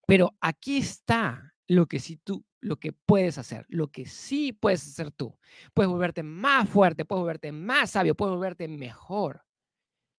Pero 0.07 0.35
aquí 0.41 0.77
está 0.77 1.53
lo 1.67 1.85
que 1.85 1.99
sí 1.99 2.17
tú, 2.17 2.43
lo 2.61 2.77
que 2.77 2.93
puedes 2.93 3.37
hacer, 3.37 3.65
lo 3.69 3.89
que 3.89 4.05
sí 4.05 4.53
puedes 4.53 4.87
hacer 4.87 5.11
tú. 5.11 5.37
Puedes 5.73 5.91
volverte 5.91 6.23
más 6.23 6.67
fuerte, 6.67 7.05
puedes 7.05 7.21
volverte 7.21 7.51
más 7.51 7.91
sabio, 7.91 8.15
puedes 8.15 8.33
volverte 8.33 8.67
mejor. 8.67 9.43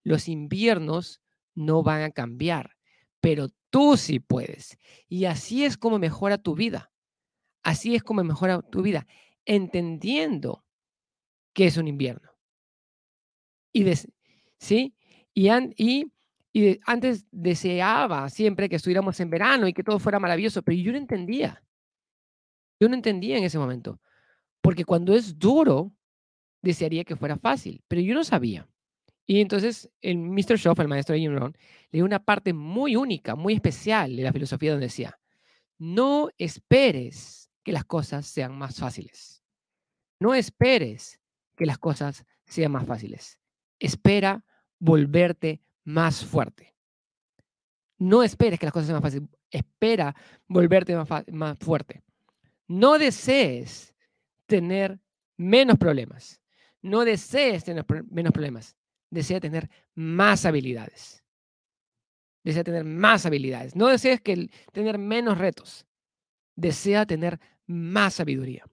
Los 0.05 0.29
inviernos 0.29 1.21
no 1.55 1.83
van 1.83 2.03
a 2.03 2.11
cambiar, 2.11 2.77
pero 3.21 3.49
tú 3.71 3.97
sí 3.97 4.21
puedes. 4.21 4.79
Y 5.09 5.25
así 5.25 5.65
es 5.65 5.77
como 5.77 5.99
mejora 5.99 6.39
tu 6.39 6.55
vida. 6.55 6.93
Así 7.63 7.95
es 7.95 8.03
como 8.03 8.25
mejora 8.25 8.63
tu 8.63 8.83
vida 8.83 9.07
entendiendo 9.45 10.65
que 11.53 11.67
es 11.67 11.77
un 11.77 11.89
invierno. 11.89 12.31
Y, 13.73 13.85
¿sí? 14.59 14.95
y, 15.35 15.49
y, 16.53 16.81
antes 16.85 17.27
deseaba 17.31 18.29
siempre 18.29 18.69
que 18.69 18.77
estuviéramos 18.77 19.19
en 19.21 19.31
verano 19.31 19.69
y 19.69 19.73
que 19.73 19.85
todo 19.85 19.99
fuera 19.99 20.19
maravilloso, 20.19 20.63
pero 20.63 20.77
yo 20.77 20.93
no 20.93 20.99
entendía. 20.99 21.63
Yo 22.81 22.89
no 22.89 22.95
entendía 22.95 23.39
en 23.39 23.45
ese 23.45 23.59
momento. 23.59 24.01
Porque 24.61 24.85
cuando 24.85 25.15
es 25.15 25.39
duro, 25.39 25.93
desearía 26.63 27.05
que 27.05 27.17
fuera 27.17 27.37
fácil, 27.37 27.83
pero 27.89 28.03
yo 28.03 28.15
no 28.15 28.25
sabía. 28.25 28.69
Y 29.27 29.41
entonces 29.41 29.89
el 30.01 30.19
Mr. 30.19 30.59
Schoff, 30.59 30.81
el 30.81 30.89
maestro 30.89 31.13
de 31.15 31.21
Jim 31.21 31.33
Rohn, 31.33 31.57
le 31.93 31.99
dio 31.99 32.05
una 32.05 32.25
parte 32.25 32.53
muy 32.53 32.97
única, 32.97 33.37
muy 33.37 33.55
especial 33.55 34.17
de 34.17 34.25
la 34.25 34.33
filosofía 34.33 34.73
donde 34.73 34.87
decía, 34.87 35.19
no 35.79 36.31
esperes 36.37 37.40
que 37.63 37.73
las 37.73 37.85
cosas 37.85 38.27
sean 38.27 38.57
más 38.57 38.77
fáciles. 38.77 39.43
No 40.19 40.35
esperes 40.35 41.21
que 41.57 41.67
las 41.67 41.79
cosas 41.79 42.25
sean 42.45 42.73
más 42.73 42.87
fáciles. 42.87 43.39
Espera 43.79 44.45
volverte 44.79 45.63
más 45.85 46.25
fuerte. 46.25 46.75
No 47.99 48.23
esperes 48.23 48.59
que 48.59 48.67
las 48.67 48.73
cosas 48.73 48.87
sean 48.87 48.97
más 48.97 49.13
fáciles. 49.13 49.29
Espera 49.51 50.15
volverte 50.47 50.97
más, 51.33 51.59
fuerte. 51.59 52.03
No 52.67 52.99
desees 52.99 53.95
tener 54.47 55.01
menos 55.37 55.79
problemas. 55.79 56.41
No 56.83 57.05
desees 57.05 57.65
tener 57.65 57.85
menos 58.11 58.33
problemas. 58.33 58.77
Desea 59.11 59.41
tener 59.41 59.69
más 59.95 60.47
habilidades. 60.47 61.23
Desea 62.43 62.65
tener 62.65 62.85
más 62.85 63.27
habilidades. 63.27 63.77
No 63.77 63.89
desees 63.89 64.21
que 64.21 64.49
tener 64.73 64.99
menos 64.99 65.37
retos 65.37 65.87
desea 66.61 67.07
tener 67.07 67.41
más 67.67 68.15
sabiduría. 68.15 68.65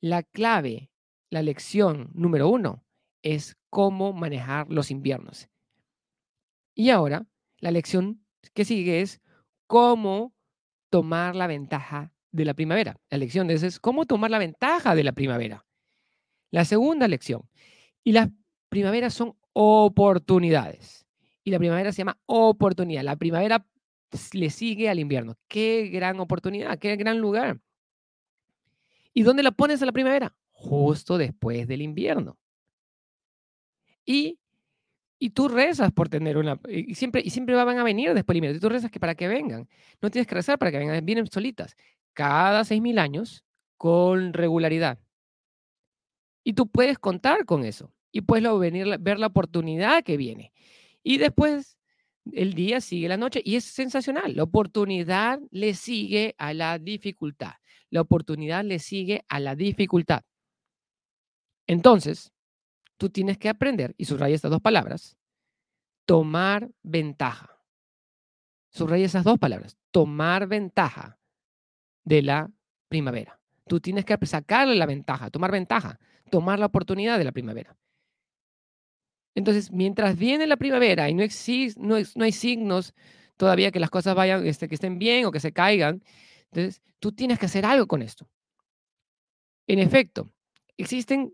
La 0.00 0.22
clave, 0.22 0.90
la 1.30 1.42
lección 1.42 2.10
número 2.14 2.48
uno 2.48 2.84
es 3.22 3.56
cómo 3.70 4.12
manejar 4.12 4.68
los 4.70 4.90
inviernos. 4.90 5.48
Y 6.74 6.90
ahora, 6.90 7.26
la 7.58 7.70
lección 7.70 8.24
que 8.54 8.64
sigue 8.64 9.00
es 9.00 9.20
cómo 9.66 10.32
tomar 10.90 11.34
la 11.36 11.46
ventaja 11.46 12.12
de 12.30 12.44
la 12.44 12.54
primavera. 12.54 12.96
La 13.10 13.18
lección 13.18 13.46
de 13.48 13.54
es 13.54 13.80
cómo 13.80 14.06
tomar 14.06 14.30
la 14.30 14.38
ventaja 14.38 14.94
de 14.94 15.04
la 15.04 15.12
primavera. 15.12 15.66
La 16.50 16.64
segunda 16.64 17.08
lección. 17.08 17.48
Y 18.04 18.12
las 18.12 18.28
primaveras 18.68 19.14
son 19.14 19.36
oportunidades. 19.52 21.06
Y 21.44 21.50
la 21.50 21.58
primavera 21.58 21.92
se 21.92 21.98
llama 21.98 22.18
oportunidad. 22.26 23.02
La 23.02 23.16
primavera 23.16 23.66
le 24.32 24.50
sigue 24.50 24.88
al 24.88 24.98
invierno. 24.98 25.36
Qué 25.48 25.88
gran 25.88 26.20
oportunidad, 26.20 26.78
qué 26.78 26.96
gran 26.96 27.18
lugar. 27.18 27.60
¿Y 29.12 29.22
dónde 29.22 29.42
la 29.42 29.50
pones 29.50 29.82
a 29.82 29.86
la 29.86 29.92
primavera? 29.92 30.34
Justo 30.50 31.18
después 31.18 31.66
del 31.66 31.82
invierno. 31.82 32.38
Y, 34.04 34.38
y 35.18 35.30
tú 35.30 35.48
rezas 35.48 35.92
por 35.92 36.08
tener 36.08 36.38
una... 36.38 36.60
Y 36.68 36.94
siempre, 36.94 37.22
y 37.24 37.30
siempre 37.30 37.54
van 37.54 37.78
a 37.78 37.84
venir 37.84 38.14
después 38.14 38.34
del 38.34 38.38
invierno. 38.38 38.56
Y 38.58 38.60
tú 38.60 38.68
rezas 38.68 38.90
que 38.90 39.00
para 39.00 39.14
que 39.14 39.28
vengan. 39.28 39.68
No 40.00 40.10
tienes 40.10 40.26
que 40.26 40.34
rezar 40.34 40.58
para 40.58 40.70
que 40.70 40.78
vengan, 40.78 41.04
vienen 41.04 41.26
solitas. 41.26 41.76
Cada 42.12 42.64
seis 42.64 42.80
mil 42.80 42.98
años 42.98 43.44
con 43.76 44.32
regularidad. 44.32 44.98
Y 46.44 46.54
tú 46.54 46.68
puedes 46.68 46.98
contar 46.98 47.44
con 47.44 47.64
eso. 47.64 47.92
Y 48.10 48.22
puedes 48.22 48.58
venir, 48.58 48.98
ver 48.98 49.18
la 49.18 49.26
oportunidad 49.26 50.02
que 50.02 50.16
viene. 50.16 50.52
Y 51.02 51.18
después 51.18 51.77
el 52.32 52.54
día 52.54 52.80
sigue 52.80 53.08
la 53.08 53.16
noche 53.16 53.40
y 53.44 53.56
es 53.56 53.64
sensacional. 53.64 54.36
La 54.36 54.42
oportunidad 54.42 55.40
le 55.50 55.74
sigue 55.74 56.34
a 56.38 56.54
la 56.54 56.78
dificultad. 56.78 57.54
La 57.90 58.00
oportunidad 58.00 58.64
le 58.64 58.78
sigue 58.78 59.24
a 59.28 59.40
la 59.40 59.54
dificultad. 59.54 60.22
Entonces, 61.66 62.32
tú 62.96 63.10
tienes 63.10 63.38
que 63.38 63.48
aprender, 63.48 63.94
y 63.98 64.04
subraya 64.04 64.34
estas 64.34 64.50
dos 64.50 64.60
palabras, 64.60 65.16
tomar 66.06 66.70
ventaja. 66.82 67.62
Subraya 68.70 69.06
esas 69.06 69.24
dos 69.24 69.38
palabras, 69.38 69.76
tomar 69.90 70.46
ventaja 70.46 71.18
de 72.04 72.22
la 72.22 72.50
primavera. 72.88 73.40
Tú 73.66 73.80
tienes 73.80 74.04
que 74.04 74.18
sacarle 74.26 74.74
la 74.74 74.86
ventaja, 74.86 75.30
tomar 75.30 75.52
ventaja, 75.52 76.00
tomar 76.30 76.58
la 76.58 76.66
oportunidad 76.66 77.18
de 77.18 77.24
la 77.24 77.32
primavera. 77.32 77.76
Entonces, 79.34 79.70
mientras 79.70 80.16
viene 80.16 80.46
la 80.46 80.56
primavera 80.56 81.08
y 81.08 81.14
no, 81.14 81.24
no, 81.76 81.94
hay 82.24 82.32
signos 82.32 82.94
todavía 83.36 83.70
que 83.70 83.80
las 83.80 83.90
cosas 83.90 84.14
vayan, 84.14 84.46
este, 84.46 84.68
que 84.68 84.74
estén 84.74 84.98
bien 84.98 85.24
o 85.26 85.30
que 85.30 85.40
se 85.40 85.52
caigan, 85.52 86.02
entonces 86.50 86.82
tú 86.98 87.12
tienes 87.12 87.38
que 87.38 87.46
hacer 87.46 87.64
algo 87.64 87.86
con 87.86 88.02
esto. 88.02 88.28
En 89.66 89.78
efecto, 89.78 90.30
existen 90.76 91.32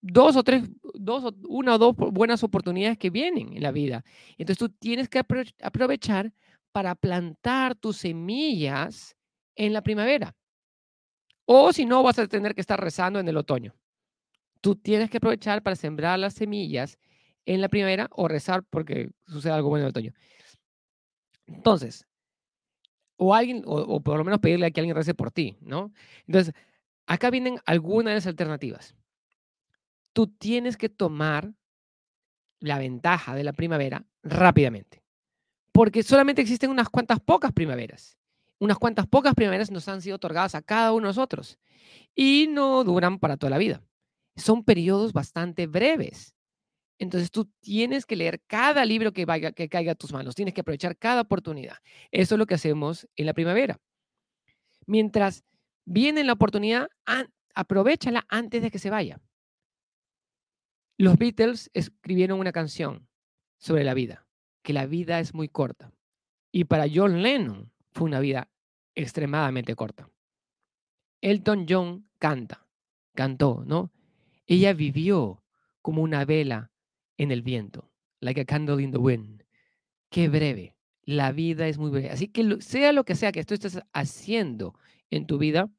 dos 0.00 0.36
o 0.36 0.42
tres, 0.42 0.64
dos, 0.94 1.34
una 1.48 1.74
o 1.74 1.78
dos 1.78 1.96
buenas 1.96 2.42
oportunidades 2.42 2.98
que 2.98 3.10
vienen 3.10 3.56
en 3.56 3.62
la 3.62 3.72
vida. 3.72 4.04
Entonces 4.36 4.58
tú 4.58 4.68
tienes 4.68 5.08
que 5.08 5.18
aprovechar 5.18 6.32
para 6.72 6.94
plantar 6.94 7.74
tus 7.74 7.98
semillas 7.98 9.16
en 9.54 9.72
la 9.72 9.82
primavera. 9.82 10.34
O 11.44 11.72
si 11.72 11.86
no, 11.86 12.02
vas 12.02 12.18
a 12.18 12.26
tener 12.26 12.54
que 12.54 12.60
estar 12.60 12.80
rezando 12.80 13.18
en 13.18 13.28
el 13.28 13.36
otoño. 13.36 13.74
Tú 14.60 14.76
tienes 14.76 15.08
que 15.10 15.16
aprovechar 15.16 15.62
para 15.62 15.76
sembrar 15.76 16.18
las 16.18 16.34
semillas 16.34 16.98
en 17.48 17.62
la 17.62 17.68
primavera 17.68 18.08
o 18.12 18.28
rezar 18.28 18.62
porque 18.62 19.10
sucede 19.26 19.54
algo 19.54 19.70
bueno 19.70 19.84
en 19.84 19.86
el 19.86 19.90
otoño. 19.90 20.12
Entonces, 21.46 22.06
o 23.16 23.34
alguien, 23.34 23.62
o, 23.64 24.00
por 24.02 24.18
lo 24.18 24.24
menos 24.24 24.38
pedirle 24.38 24.66
a 24.66 24.70
que 24.70 24.80
alguien 24.80 24.94
rece 24.94 25.14
por 25.14 25.30
ti, 25.30 25.56
¿no? 25.62 25.90
Entonces, 26.26 26.54
acá 27.06 27.30
vienen 27.30 27.58
algunas 27.64 28.10
de 28.10 28.16
las 28.16 28.26
alternativas. 28.26 28.94
Tú 30.12 30.26
tienes 30.26 30.76
que 30.76 30.90
tomar 30.90 31.54
la 32.60 32.78
ventaja 32.78 33.34
de 33.34 33.44
la 33.44 33.54
primavera 33.54 34.04
rápidamente, 34.22 35.02
porque 35.72 36.02
solamente 36.02 36.42
existen 36.42 36.70
unas 36.70 36.90
cuantas 36.90 37.18
pocas 37.18 37.52
primaveras. 37.52 38.18
Unas 38.58 38.76
cuantas 38.76 39.06
pocas 39.06 39.34
primaveras 39.34 39.70
nos 39.70 39.88
han 39.88 40.02
sido 40.02 40.16
otorgadas 40.16 40.54
a 40.54 40.62
cada 40.62 40.92
uno 40.92 41.06
de 41.06 41.10
nosotros 41.10 41.58
y 42.14 42.46
no 42.50 42.84
duran 42.84 43.18
para 43.20 43.36
toda 43.38 43.50
la 43.50 43.58
vida. 43.58 43.82
Son 44.36 44.64
periodos 44.64 45.12
bastante 45.12 45.66
breves. 45.66 46.34
Entonces 46.98 47.30
tú 47.30 47.46
tienes 47.60 48.06
que 48.06 48.16
leer 48.16 48.40
cada 48.46 48.84
libro 48.84 49.12
que, 49.12 49.24
vaya, 49.24 49.52
que 49.52 49.68
caiga 49.68 49.92
a 49.92 49.94
tus 49.94 50.12
manos, 50.12 50.34
tienes 50.34 50.52
que 50.52 50.62
aprovechar 50.62 50.96
cada 50.96 51.22
oportunidad. 51.22 51.76
Eso 52.10 52.34
es 52.34 52.38
lo 52.38 52.46
que 52.46 52.54
hacemos 52.54 53.08
en 53.16 53.26
la 53.26 53.34
primavera. 53.34 53.78
Mientras 54.86 55.44
viene 55.84 56.24
la 56.24 56.32
oportunidad, 56.32 56.88
aprovechala 57.54 58.26
antes 58.28 58.62
de 58.62 58.70
que 58.70 58.78
se 58.78 58.90
vaya. 58.90 59.20
Los 60.96 61.16
Beatles 61.16 61.70
escribieron 61.74 62.40
una 62.40 62.52
canción 62.52 63.08
sobre 63.58 63.84
la 63.84 63.94
vida, 63.94 64.26
que 64.62 64.72
la 64.72 64.86
vida 64.86 65.20
es 65.20 65.34
muy 65.34 65.48
corta. 65.48 65.92
Y 66.50 66.64
para 66.64 66.86
John 66.92 67.22
Lennon 67.22 67.70
fue 67.92 68.06
una 68.06 68.18
vida 68.18 68.50
extremadamente 68.94 69.76
corta. 69.76 70.10
Elton 71.20 71.66
John 71.68 72.08
canta, 72.18 72.66
cantó, 73.14 73.62
¿no? 73.64 73.92
Ella 74.46 74.72
vivió 74.72 75.44
como 75.82 76.02
una 76.02 76.24
vela 76.24 76.72
en 77.18 77.30
el 77.30 77.42
viento, 77.42 77.90
like 78.20 78.40
a 78.40 78.44
candle 78.44 78.82
in 78.82 78.92
the 78.92 78.98
wind. 78.98 79.44
Qué 80.10 80.28
breve. 80.28 80.74
La 81.02 81.32
vida 81.32 81.68
es 81.68 81.78
muy 81.78 81.90
breve. 81.90 82.10
Así 82.10 82.28
que 82.28 82.60
sea 82.60 82.92
lo 82.92 83.04
que 83.04 83.14
sea 83.14 83.32
que 83.32 83.44
tú 83.44 83.54
estés 83.54 83.80
haciendo 83.92 84.74
en 85.10 85.26
tu 85.26 85.38
vida, 85.38 85.70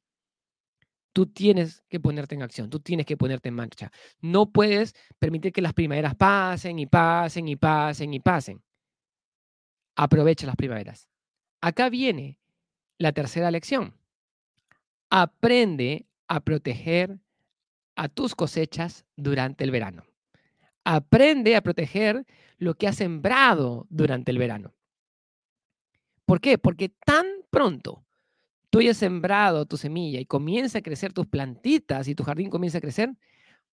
tú 1.13 1.27
tienes 1.27 1.83
que 1.89 1.99
ponerte 1.99 2.35
en 2.35 2.43
acción, 2.43 2.69
tú 2.69 2.79
tienes 2.79 3.05
que 3.05 3.17
ponerte 3.17 3.49
en 3.49 3.55
marcha. 3.55 3.91
No 4.21 4.51
puedes 4.51 4.93
permitir 5.17 5.51
que 5.51 5.61
las 5.61 5.73
primaveras 5.73 6.15
pasen 6.15 6.79
y 6.79 6.85
pasen 6.85 7.47
y 7.47 7.55
pasen 7.55 8.13
y 8.13 8.19
pasen. 8.19 8.63
Aprovecha 9.95 10.47
las 10.47 10.55
primaveras. 10.55 11.09
Acá 11.61 11.89
viene 11.89 12.39
la 12.97 13.11
tercera 13.11 13.51
lección. 13.51 13.95
Aprende 15.09 16.07
a 16.27 16.39
proteger 16.41 17.19
a 17.95 18.07
tus 18.07 18.35
cosechas 18.35 19.05
durante 19.15 19.63
el 19.63 19.71
verano. 19.71 20.08
Aprende 20.83 21.55
a 21.55 21.61
proteger 21.61 22.25
lo 22.57 22.75
que 22.75 22.87
has 22.87 22.95
sembrado 22.95 23.85
durante 23.89 24.31
el 24.31 24.37
verano. 24.37 24.73
¿Por 26.25 26.41
qué? 26.41 26.57
Porque 26.57 26.89
tan 26.89 27.25
pronto 27.49 28.05
tú 28.69 28.79
hayas 28.79 28.97
sembrado 28.97 29.65
tu 29.65 29.77
semilla 29.77 30.19
y 30.19 30.25
comienza 30.25 30.79
a 30.79 30.81
crecer 30.81 31.13
tus 31.13 31.27
plantitas 31.27 32.07
y 32.07 32.15
tu 32.15 32.23
jardín 32.23 32.49
comienza 32.49 32.77
a 32.77 32.81
crecer, 32.81 33.11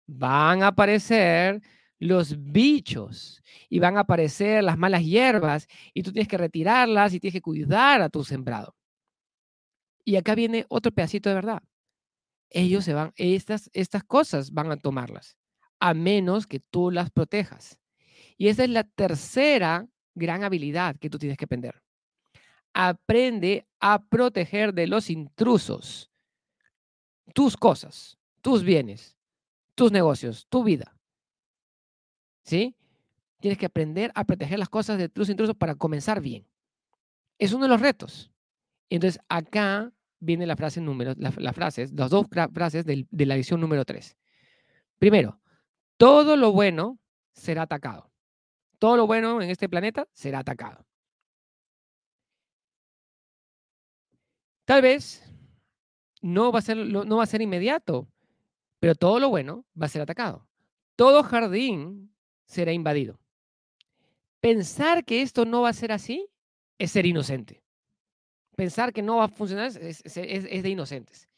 van 0.06 0.64
a 0.64 0.68
aparecer 0.68 1.62
los 2.00 2.36
bichos 2.52 3.42
y 3.70 3.80
van 3.80 3.98
a 3.98 4.02
aparecer 4.02 4.64
las 4.64 4.78
malas 4.78 5.04
hierbas 5.04 5.68
y 5.94 6.04
tú 6.04 6.12
tienes 6.12 6.28
que 6.28 6.38
retirarlas 6.38 7.14
y 7.14 7.20
tienes 7.20 7.34
que 7.34 7.42
cuidar 7.42 8.02
a 8.02 8.10
tu 8.10 8.24
sembrado. 8.24 8.76
Y 10.06 10.18
acá 10.18 10.36
viene 10.36 10.66
otro 10.68 10.92
pedacito 10.92 11.30
de 11.30 11.36
verdad. 11.36 11.64
Ellos 12.50 12.84
se 12.86 12.94
van, 12.94 13.14
estas, 13.16 13.70
estas 13.74 14.04
cosas 14.04 14.52
van 14.52 14.72
a 14.72 14.78
tomarlas, 14.78 15.38
a 15.84 15.94
menos 15.94 16.48
que 16.48 16.62
tú 16.62 16.92
las 16.92 17.12
protejas. 17.12 17.78
Y 18.38 18.48
esa 18.48 18.64
es 18.64 18.70
la 18.70 18.86
tercera 18.86 19.86
gran 20.16 20.46
habilidad 20.46 20.96
que 20.96 21.10
tú 21.10 21.20
tienes 21.20 21.38
que 21.38 21.44
aprender. 21.44 21.84
Aprende 22.74 23.68
a 23.82 24.02
proteger 24.02 24.74
de 24.74 24.88
los 24.88 25.10
intrusos 25.10 26.10
tus 27.34 27.58
cosas, 27.58 28.18
tus 28.42 28.64
bienes, 28.64 29.18
tus 29.76 29.92
negocios, 29.92 30.48
tu 30.48 30.64
vida. 30.64 30.96
¿Sí? 32.46 32.78
Tienes 33.42 33.58
que 33.58 33.66
aprender 33.66 34.10
a 34.16 34.24
proteger 34.24 34.60
las 34.60 34.70
cosas 34.70 34.98
de 34.98 35.10
tus 35.10 35.28
intrusos 35.28 35.58
para 35.58 35.76
comenzar 35.76 36.22
bien. 36.22 36.48
Es 37.38 37.52
uno 37.52 37.64
de 37.64 37.70
los 37.70 37.82
retos. 37.82 38.32
Entonces, 38.90 39.20
acá 39.28 39.92
viene 40.22 40.46
la 40.46 40.56
frase 40.56 40.80
número, 40.80 41.14
las 41.18 41.54
frases, 41.54 41.92
las 41.92 42.10
dos 42.10 42.28
frases 42.54 42.86
de, 42.86 43.06
de 43.12 43.26
la 43.26 43.36
edición 43.36 43.60
número 43.60 43.84
3. 43.84 44.16
Primero, 44.98 45.43
todo 46.04 46.36
lo 46.36 46.52
bueno 46.52 47.00
será 47.32 47.62
atacado. 47.62 48.12
Todo 48.78 48.98
lo 48.98 49.08
bueno 49.08 49.42
en 49.42 49.50
este 49.50 49.70
planeta 49.70 50.06
será 50.12 50.40
atacado. 50.40 50.86
Tal 54.66 54.82
vez 54.82 55.24
no 56.22 56.52
va 56.52 56.60
a 56.60 56.62
ser, 56.62 56.76
no 56.76 57.16
va 57.16 57.24
a 57.24 57.28
ser 57.28 57.42
inmediato, 57.42 58.10
pero 58.82 58.96
todo 58.96 59.18
lo 59.22 59.30
bueno 59.30 59.66
va 59.82 59.86
a 59.86 59.90
ser 59.90 60.02
atacado. 60.02 60.46
Todo 60.98 61.24
jardín 61.24 62.14
será 62.48 62.74
invadido. 62.74 63.18
Pensar 64.42 65.06
que 65.06 65.22
esto 65.22 65.46
no 65.46 65.62
va 65.62 65.70
a 65.70 65.74
ser 65.74 65.94
así 65.94 66.28
es 66.78 66.92
ser 66.92 67.06
inocente. 67.06 67.64
Pensar 68.58 68.92
que 68.92 69.02
no 69.02 69.18
va 69.18 69.26
a 69.26 69.30
funcionar 69.30 69.68
es, 69.68 70.02
es 70.04 70.64
de 70.64 70.70
inocentes. 70.70 71.30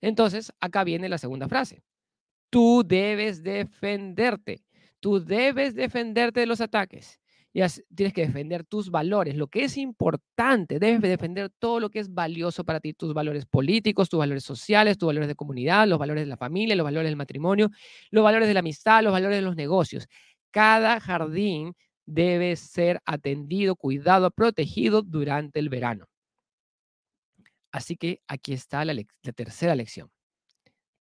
Entonces, 0.00 0.52
acá 0.60 0.84
viene 0.84 1.08
la 1.08 1.18
segunda 1.18 1.48
frase. 1.48 1.82
Tú 2.52 2.84
debes 2.86 3.42
defenderte. 3.42 4.62
Tú 5.00 5.24
debes 5.24 5.74
defenderte 5.74 6.40
de 6.40 6.46
los 6.46 6.60
ataques 6.60 7.18
tienes 7.52 8.14
que 8.14 8.26
defender 8.26 8.64
tus 8.64 8.90
valores, 8.90 9.36
lo 9.36 9.46
que 9.46 9.64
es 9.64 9.76
importante, 9.76 10.78
debes 10.78 11.02
defender 11.02 11.50
todo 11.50 11.80
lo 11.80 11.90
que 11.90 11.98
es 11.98 12.12
valioso 12.12 12.64
para 12.64 12.80
ti, 12.80 12.94
tus 12.94 13.12
valores 13.12 13.44
políticos, 13.44 14.08
tus 14.08 14.18
valores 14.18 14.42
sociales, 14.42 14.96
tus 14.96 15.08
valores 15.08 15.28
de 15.28 15.34
comunidad, 15.34 15.86
los 15.86 15.98
valores 15.98 16.24
de 16.24 16.28
la 16.28 16.38
familia, 16.38 16.74
los 16.74 16.84
valores 16.84 17.08
del 17.10 17.16
matrimonio, 17.16 17.70
los 18.10 18.24
valores 18.24 18.48
de 18.48 18.54
la 18.54 18.60
amistad, 18.60 19.02
los 19.02 19.12
valores 19.12 19.36
de 19.36 19.42
los 19.42 19.54
negocios. 19.54 20.08
Cada 20.50 20.98
jardín 21.00 21.74
debe 22.06 22.56
ser 22.56 23.00
atendido, 23.04 23.76
cuidado, 23.76 24.30
protegido 24.30 25.02
durante 25.02 25.58
el 25.58 25.68
verano. 25.68 26.06
Así 27.70 27.96
que 27.96 28.20
aquí 28.26 28.52
está 28.54 28.84
la, 28.84 28.94
tercera 29.34 29.74
lección. 29.74 30.10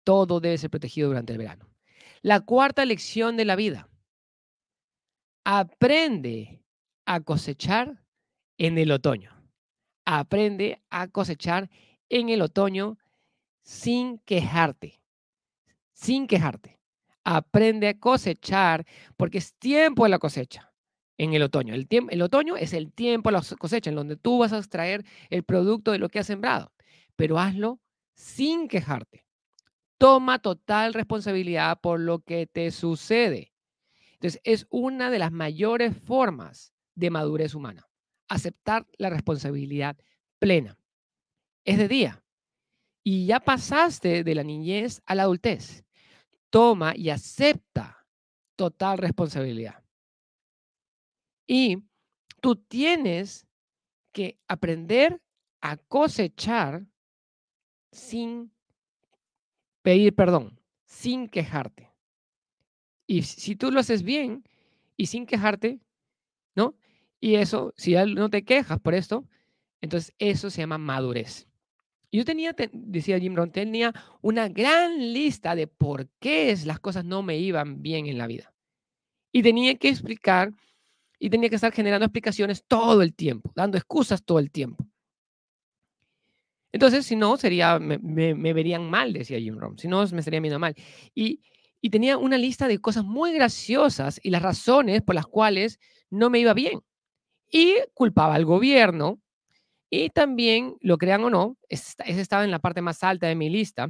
Todo 0.04 0.40
debe 0.40 0.58
ser 0.58 0.70
protegido 0.70 1.10
durante 1.10 1.34
el 1.34 1.40
verano. 1.40 1.70
La 2.22 2.42
cuarta 2.42 2.86
lección 2.86 3.38
de 3.38 3.46
la 3.46 3.56
vida 3.56 3.90
aprende 5.44 6.64
a 7.06 7.22
cosechar 7.22 8.04
en 8.58 8.78
el 8.78 8.92
otoño. 8.92 9.32
Aprende 10.06 10.82
a 10.90 11.08
cosechar 11.08 11.70
en 12.10 12.30
el 12.30 12.42
otoño 12.42 12.98
sin 13.64 14.20
quejarte. 14.20 15.02
Sin 15.94 16.28
quejarte. 16.28 16.80
Aprende 17.24 17.88
a 17.88 18.00
cosechar 18.00 18.86
porque 19.18 19.38
es 19.38 19.54
tiempo 19.56 20.04
de 20.04 20.10
la 20.10 20.20
cosecha 20.20 20.72
en 21.18 21.34
el 21.34 21.44
otoño. 21.44 21.74
El, 21.74 21.88
el 22.10 22.22
otoño 22.22 22.58
es 22.58 22.74
el 22.74 22.92
tiempo 22.92 23.30
de 23.30 23.34
la 23.34 23.44
cosecha 23.60 23.90
en 23.90 23.96
donde 23.96 24.16
tú 24.16 24.40
vas 24.40 24.54
a 24.54 24.58
extraer 24.58 25.06
el 25.30 25.44
producto 25.44 25.92
de 25.92 26.00
lo 26.00 26.10
que 26.10 26.20
has 26.20 26.28
sembrado. 26.28 26.72
Pero 27.16 27.40
hazlo 27.40 27.80
sin 28.16 28.68
quejarte. 28.68 29.26
Toma 30.02 30.40
total 30.40 30.96
responsabilidad 30.96 31.80
por 31.80 32.00
lo 32.00 32.24
que 32.24 32.48
te 32.48 32.72
sucede. 32.72 33.54
Entonces, 34.14 34.42
es 34.44 34.66
una 34.72 35.12
de 35.12 35.20
las 35.20 35.32
mayores 35.32 35.96
formas 35.96 36.74
de 36.96 37.12
madurez 37.12 37.54
humana, 37.54 37.88
aceptar 38.28 38.88
la 38.98 39.12
responsabilidad 39.12 39.96
plena. 40.40 40.76
Es 41.66 41.78
de 41.78 41.88
día 41.88 42.24
y 43.04 43.28
ya 43.28 43.42
pasaste 43.42 44.24
de 44.24 44.34
la 44.34 44.42
niñez 44.42 45.04
a 45.06 45.14
la 45.14 45.22
adultez. 45.22 45.86
Toma 46.50 46.94
y 46.96 47.12
acepta 47.12 48.08
total 48.56 48.98
responsabilidad. 48.98 49.84
Y 51.46 51.78
tú 52.42 52.56
tienes 52.56 53.46
que 54.12 54.40
aprender 54.48 55.22
a 55.62 55.78
cosechar 55.78 56.88
sin 57.92 58.52
pedir 59.82 60.14
perdón, 60.16 60.60
sin 60.86 61.28
quejarte. 61.28 61.92
Y 63.08 63.24
si 63.24 63.56
tú 63.56 63.72
lo 63.72 63.80
haces 63.80 64.04
bien 64.04 64.44
y 64.98 65.08
sin 65.08 65.26
quejarte, 65.26 65.80
¿no? 66.56 66.76
Y 67.20 67.36
eso, 67.36 67.74
si 67.78 67.94
no 67.94 68.30
te 68.30 68.44
quejas 68.44 68.80
por 68.80 68.94
esto, 68.94 69.28
entonces 69.82 70.14
eso 70.18 70.50
se 70.50 70.62
llama 70.62 70.78
madurez. 70.78 71.48
Yo 72.12 72.26
tenía, 72.26 72.54
decía 72.74 73.20
Jim 73.20 73.36
Rohn, 73.36 73.52
tenía 73.52 73.94
una 74.22 74.50
gran 74.50 75.14
lista 75.14 75.56
de 75.56 75.68
por 75.68 76.10
qué 76.20 76.56
las 76.66 76.80
cosas 76.80 77.06
no 77.06 77.24
me 77.24 77.38
iban 77.38 77.82
bien 77.82 78.06
en 78.08 78.18
la 78.18 78.28
vida. 78.28 78.54
Y 79.32 79.44
tenía 79.44 79.76
que 79.76 79.90
explicar 79.90 80.54
y 81.20 81.30
tenía 81.30 81.50
que 81.50 81.56
estar 81.56 81.72
generando 81.72 82.06
explicaciones 82.06 82.66
todo 82.68 83.02
el 83.02 83.14
tiempo, 83.14 83.52
dando 83.56 83.78
excusas 83.78 84.24
todo 84.24 84.40
el 84.40 84.52
tiempo. 84.52 84.86
Entonces, 86.72 87.06
si 87.06 87.16
no, 87.16 87.38
sería, 87.38 87.80
me, 87.80 87.98
me 88.00 88.54
verían 88.54 88.90
mal, 88.90 89.14
decía 89.14 89.40
Jim 89.40 89.58
Rohn. 89.58 89.78
Si 89.78 89.88
no, 89.88 90.06
me 90.08 90.20
estaría 90.20 90.40
viendo 90.40 90.60
mal. 90.60 90.76
Y 91.14 91.42
y 91.82 91.90
tenía 91.90 92.18
una 92.18 92.38
lista 92.38 92.68
de 92.68 92.80
cosas 92.80 93.04
muy 93.04 93.34
graciosas 93.34 94.20
y 94.24 94.30
las 94.30 94.44
razones 94.44 95.02
por 95.02 95.16
las 95.16 95.26
cuales 95.26 95.80
no 96.12 96.30
me 96.30 96.40
iba 96.40 96.54
bien. 96.54 96.82
Y 97.50 97.76
culpaba 97.94 98.36
al 98.36 98.46
gobierno 98.46 99.20
y 99.90 100.10
también, 100.10 100.78
lo 100.82 100.98
crean 100.98 101.24
o 101.26 101.30
no, 101.30 101.58
ese 101.70 101.96
estaba 102.22 102.46
en 102.46 102.52
la 102.52 102.60
parte 102.60 102.82
más 102.82 103.04
alta 103.04 103.28
de 103.28 103.36
mi 103.36 103.50
lista. 103.50 103.90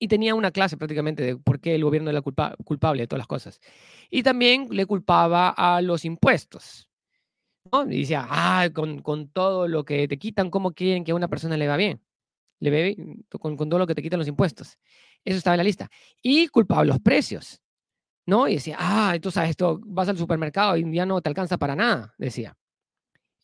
Y 0.00 0.08
tenía 0.08 0.34
una 0.34 0.50
clase 0.52 0.76
prácticamente 0.76 1.22
de 1.22 1.36
por 1.36 1.60
qué 1.60 1.74
el 1.74 1.84
gobierno 1.84 2.10
era 2.10 2.22
culpable 2.22 3.02
de 3.02 3.06
todas 3.08 3.20
las 3.20 3.26
cosas. 3.26 3.60
Y 4.10 4.22
también 4.22 4.68
le 4.70 4.86
culpaba 4.86 5.50
a 5.50 5.80
los 5.82 6.04
impuestos. 6.04 6.87
Y 7.88 8.00
decía, 8.00 8.26
ah, 8.28 8.68
con, 8.74 9.00
con 9.02 9.28
todo 9.28 9.68
lo 9.68 9.84
que 9.84 10.08
te 10.08 10.18
quitan, 10.18 10.50
¿cómo 10.50 10.72
quieren 10.72 11.04
que 11.04 11.12
a 11.12 11.14
una 11.14 11.28
persona 11.28 11.56
le 11.56 11.68
va 11.68 11.76
bien? 11.76 12.00
Le 12.60 12.70
ve 12.70 12.96
con, 13.40 13.56
con 13.56 13.68
todo 13.68 13.78
lo 13.78 13.86
que 13.86 13.94
te 13.94 14.02
quitan 14.02 14.18
los 14.18 14.28
impuestos. 14.28 14.78
Eso 15.24 15.38
estaba 15.38 15.54
en 15.54 15.58
la 15.58 15.64
lista. 15.64 15.90
Y 16.22 16.48
culpaba 16.48 16.84
los 16.84 17.00
precios, 17.00 17.60
¿no? 18.26 18.48
Y 18.48 18.54
decía, 18.54 18.76
ah, 18.78 19.16
tú 19.20 19.30
sabes, 19.30 19.50
esto, 19.50 19.80
vas 19.84 20.08
al 20.08 20.18
supermercado 20.18 20.76
y 20.76 20.92
ya 20.94 21.06
no 21.06 21.20
te 21.20 21.28
alcanza 21.28 21.58
para 21.58 21.76
nada, 21.76 22.14
decía. 22.18 22.56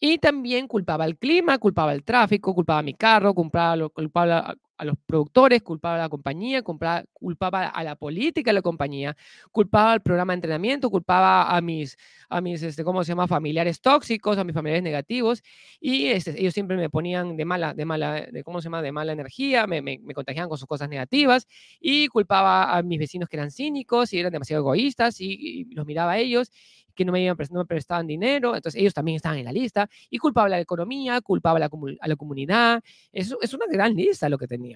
Y 0.01 0.19
también 0.19 0.69
culpaba 0.69 1.07
el 1.07 1.17
clima, 1.17 1.59
culpaba 1.59 1.93
el 1.93 2.05
tráfico, 2.05 2.55
culpaba 2.55 2.83
mi 2.83 2.95
carro, 2.95 3.35
culpaba, 3.35 3.89
culpaba 3.89 4.55
a 4.77 4.85
los 4.85 4.97
productores, 5.07 5.63
culpaba 5.63 5.97
a 5.97 5.99
la 5.99 6.09
compañía, 6.09 6.63
culpaba, 6.63 7.05
culpaba 7.13 7.67
a 7.69 7.85
la 7.85 7.97
política 7.97 8.51
de 8.51 8.55
la 8.55 8.63
compañía, 8.63 9.17
culpaba 9.53 9.93
al 9.93 10.03
programa 10.03 10.33
de 10.33 10.37
entrenamiento, 10.37 10.91
culpaba 10.91 11.57
a 11.57 11.61
mis, 11.61 11.97
a 12.29 12.41
mis 12.41 12.63
este, 12.63 12.85
¿cómo 12.85 13.05
se 13.05 13.13
llama?, 13.13 13.29
familiares 13.29 13.81
tóxicos, 13.81 14.37
a 14.39 14.45
mis 14.45 14.55
familiares 14.55 14.83
negativos, 14.83 15.43
y 15.81 16.07
este, 16.09 16.41
ellos 16.41 16.55
siempre 16.55 16.77
me 16.77 16.91
ponían 16.91 17.37
de 17.37 17.45
mala, 17.45 17.75
de 17.75 17.85
mala, 17.85 18.27
de, 18.31 18.43
¿cómo 18.45 18.61
se 18.61 18.67
llama?, 18.67 18.83
de 18.83 18.93
mala 18.93 19.13
energía, 19.13 19.67
me, 19.67 19.81
me, 19.83 19.99
me, 20.03 20.15
contagiaban 20.15 20.49
con 20.49 20.59
sus 20.59 20.67
cosas 20.69 20.89
negativas, 20.89 21.47
y 21.81 22.09
culpaba 22.09 22.77
a 22.77 22.83
mis 22.83 22.99
vecinos 22.99 23.29
que 23.29 23.37
eran 23.37 23.51
cínicos 23.51 24.13
y 24.13 24.19
eran 24.19 24.33
demasiado 24.33 24.63
egoístas, 24.63 25.21
y, 25.21 25.37
y 25.71 25.75
los 25.75 25.87
miraba 25.87 26.13
a 26.13 26.19
ellos, 26.19 26.51
que 26.95 27.05
no 27.05 27.13
me, 27.13 27.21
iban, 27.23 27.37
no 27.51 27.61
me 27.61 27.67
prestaban 27.67 28.07
dinero, 28.07 28.55
entonces 28.55 28.81
ellos 28.81 28.95
también 28.95 29.17
estaban 29.17 29.39
en 29.39 29.45
la 29.47 29.53
lista, 29.53 29.89
y 30.11 30.19
culpaba 30.19 30.47
a 30.47 30.51
la 30.51 30.61
economía, 30.61 31.21
culpaba 31.21 31.57
a 31.57 31.61
la, 31.61 31.71
a 32.01 32.09
la 32.09 32.17
comunidad, 32.17 32.83
es, 33.13 33.35
es 33.43 33.55
una 33.55 33.67
gran 33.67 33.95
lista 33.95 34.29
lo 34.29 34.39
que 34.39 34.47
tenía. 34.47 34.74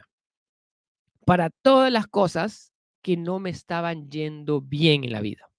Para 1.28 1.50
todas 1.50 1.92
las 1.92 2.06
cosas 2.06 2.72
que 3.02 3.18
no 3.18 3.38
me 3.38 3.50
estaban 3.50 4.08
yendo 4.08 4.62
bien 4.62 5.04
en 5.04 5.12
la 5.12 5.20
vida. 5.20 5.50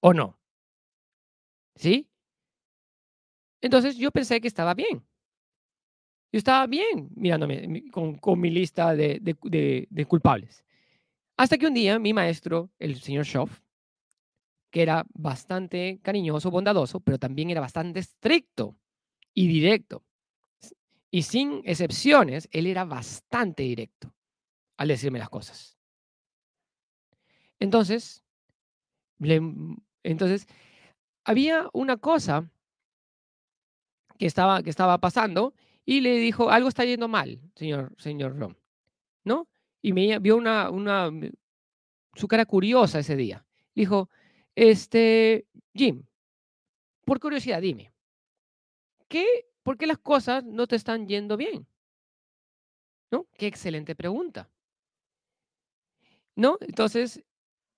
¿O 0.00 0.14
no? 0.14 0.38
¿Sí? 1.74 2.08
Entonces 3.60 3.98
yo 3.98 4.10
pensé 4.10 4.40
que 4.40 4.48
estaba 4.48 4.72
bien. 4.72 5.06
Yo 6.32 6.38
estaba 6.38 6.66
bien 6.66 7.10
mirándome 7.14 7.90
con, 7.90 8.14
con 8.16 8.40
mi 8.40 8.48
lista 8.48 8.96
de, 8.96 9.20
de, 9.20 10.06
culpables. 10.06 10.64
Hasta 11.36 11.58
que 11.58 11.66
un 11.66 11.74
día 11.74 11.98
mi 11.98 12.14
maestro, 12.14 12.70
el 12.78 12.98
señor 12.98 13.26
Schoff, 13.26 13.60
que 14.70 14.80
era 14.80 15.04
bastante 15.12 16.00
cariñoso, 16.02 16.50
bondadoso, 16.50 17.00
pero 17.00 17.18
también 17.18 17.50
era 17.50 17.60
bastante 17.60 18.00
estricto 18.00 18.74
y 19.34 19.46
directo. 19.46 20.06
Y 21.10 21.20
sin 21.20 21.60
excepciones, 21.66 22.48
él 22.50 22.66
era 22.66 22.86
bastante 22.86 23.62
directo 23.62 24.15
al 24.76 24.88
decirme 24.88 25.18
las 25.18 25.28
cosas. 25.28 25.76
Entonces, 27.58 28.22
entonces 30.02 30.46
había 31.24 31.68
una 31.72 31.96
cosa 31.96 32.50
que 34.18 34.26
estaba, 34.26 34.62
que 34.62 34.70
estaba 34.70 34.98
pasando 34.98 35.54
y 35.84 36.00
le 36.00 36.16
dijo, 36.16 36.50
algo 36.50 36.68
está 36.68 36.84
yendo 36.84 37.08
mal, 37.08 37.40
señor, 37.54 37.94
señor 37.98 38.38
Rom, 38.38 38.54
¿no? 39.24 39.48
Y 39.82 39.92
me 39.92 40.18
vio 40.18 40.36
una, 40.36 40.70
una, 40.70 41.10
su 42.14 42.26
cara 42.26 42.44
curiosa 42.44 42.98
ese 42.98 43.14
día. 43.14 43.44
Dijo, 43.74 44.10
este, 44.54 45.46
Jim, 45.74 46.04
por 47.04 47.20
curiosidad, 47.20 47.60
dime, 47.60 47.92
¿qué, 49.08 49.46
¿por 49.62 49.78
qué 49.78 49.86
las 49.86 49.98
cosas 49.98 50.44
no 50.44 50.66
te 50.66 50.76
están 50.76 51.06
yendo 51.06 51.36
bien? 51.36 51.66
¿No? 53.10 53.26
Qué 53.38 53.46
excelente 53.46 53.94
pregunta. 53.94 54.50
¿No? 56.36 56.58
Entonces, 56.60 57.22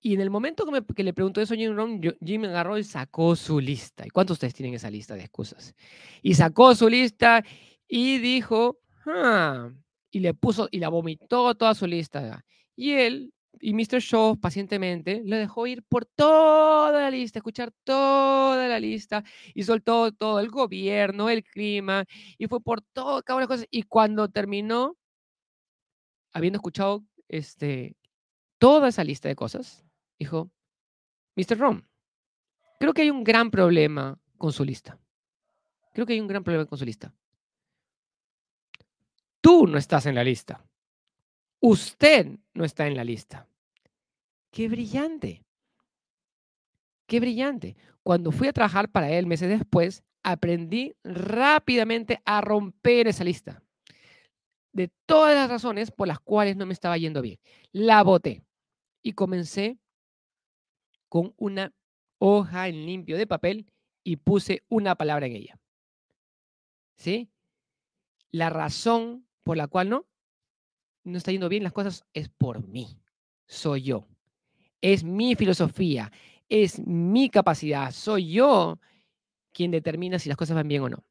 y 0.01 0.13
en 0.13 0.21
el 0.21 0.29
momento 0.29 0.65
que, 0.65 0.93
que 0.93 1.03
le 1.03 1.13
preguntó 1.13 1.41
eso 1.41 1.53
a 1.53 1.57
Jim 1.57 1.75
Rom, 1.75 2.01
Jim 2.23 2.43
agarró 2.45 2.77
y 2.77 2.83
sacó 2.83 3.35
su 3.35 3.59
lista. 3.59 4.05
¿Y 4.05 4.09
cuántos 4.09 4.35
de 4.35 4.37
ustedes 4.39 4.53
tienen 4.53 4.75
esa 4.75 4.89
lista 4.89 5.15
de 5.15 5.21
excusas? 5.21 5.75
Y 6.21 6.35
sacó 6.35 6.75
su 6.75 6.89
lista 6.89 7.43
y 7.87 8.19
dijo, 8.19 8.79
ah", 9.05 9.71
y 10.11 10.19
le 10.19 10.33
puso 10.33 10.67
y 10.71 10.79
la 10.79 10.89
vomitó 10.89 11.55
toda 11.55 11.73
su 11.75 11.87
lista. 11.87 12.43
Y 12.75 12.91
él 12.93 13.33
y 13.61 13.73
Mr. 13.73 13.99
Shaw 13.99 14.37
pacientemente 14.39 15.21
le 15.25 15.37
dejó 15.37 15.67
ir 15.67 15.83
por 15.83 16.05
toda 16.05 16.91
la 17.01 17.11
lista, 17.11 17.39
escuchar 17.39 17.71
toda 17.83 18.67
la 18.67 18.79
lista 18.79 19.23
y 19.53 19.63
soltó 19.63 20.11
todo 20.13 20.39
el 20.39 20.49
gobierno, 20.49 21.29
el 21.29 21.43
clima 21.43 22.05
y 22.37 22.47
fue 22.47 22.61
por 22.61 22.81
todo, 22.81 23.21
cada 23.23 23.37
una 23.37 23.47
cosas. 23.47 23.67
Y 23.69 23.83
cuando 23.83 24.29
terminó, 24.29 24.95
habiendo 26.33 26.57
escuchado 26.57 27.03
este, 27.27 27.95
toda 28.59 28.89
esa 28.89 29.03
lista 29.03 29.27
de 29.27 29.35
cosas, 29.35 29.83
dijo, 30.19 30.51
Mr. 31.35 31.57
Rom, 31.57 31.81
creo 32.79 32.93
que 32.93 33.01
hay 33.01 33.09
un 33.09 33.23
gran 33.23 33.49
problema 33.49 34.19
con 34.37 34.51
su 34.51 34.63
lista. 34.63 34.99
Creo 35.93 36.05
que 36.05 36.13
hay 36.13 36.19
un 36.19 36.27
gran 36.27 36.43
problema 36.43 36.65
con 36.65 36.77
su 36.77 36.85
lista. 36.85 37.13
Tú 39.41 39.65
no 39.65 39.77
estás 39.77 40.05
en 40.05 40.15
la 40.15 40.23
lista. 40.23 40.63
Usted 41.61 42.37
no 42.53 42.65
está 42.65 42.87
en 42.87 42.95
la 42.95 43.03
lista. 43.03 43.47
Qué 44.51 44.67
brillante. 44.67 45.43
Qué 47.07 47.19
brillante. 47.19 47.75
Cuando 48.03 48.31
fui 48.31 48.47
a 48.47 48.53
trabajar 48.53 48.89
para 48.89 49.09
él 49.09 49.25
meses 49.25 49.49
después, 49.49 50.03
aprendí 50.21 50.95
rápidamente 51.03 52.21
a 52.25 52.41
romper 52.41 53.07
esa 53.07 53.23
lista 53.23 53.63
de 54.73 54.89
todas 55.05 55.35
las 55.35 55.49
razones 55.49 55.91
por 55.91 56.07
las 56.07 56.19
cuales 56.19 56.55
no 56.55 56.65
me 56.65 56.73
estaba 56.73 56.97
yendo 56.97 57.21
bien. 57.21 57.39
La 57.71 58.03
boté 58.03 58.43
y 59.01 59.13
comencé 59.13 59.77
con 61.07 61.33
una 61.37 61.73
hoja 62.17 62.67
en 62.67 62.85
limpio 62.85 63.17
de 63.17 63.27
papel 63.27 63.65
y 64.03 64.17
puse 64.17 64.63
una 64.69 64.95
palabra 64.95 65.25
en 65.25 65.35
ella. 65.35 65.59
¿Sí? 66.95 67.29
La 68.31 68.49
razón 68.49 69.25
por 69.43 69.57
la 69.57 69.67
cual 69.67 69.89
no, 69.89 70.05
no 71.03 71.17
está 71.17 71.31
yendo 71.31 71.49
bien 71.49 71.63
las 71.63 71.73
cosas 71.73 72.05
es 72.13 72.29
por 72.29 72.65
mí. 72.67 72.99
Soy 73.45 73.83
yo. 73.83 74.07
Es 74.81 75.03
mi 75.03 75.35
filosofía. 75.35 76.11
Es 76.49 76.79
mi 76.85 77.29
capacidad. 77.29 77.91
Soy 77.91 78.31
yo 78.31 78.79
quien 79.51 79.71
determina 79.71 80.19
si 80.19 80.29
las 80.29 80.37
cosas 80.37 80.55
van 80.55 80.67
bien 80.67 80.83
o 80.83 80.89
no. 80.89 81.03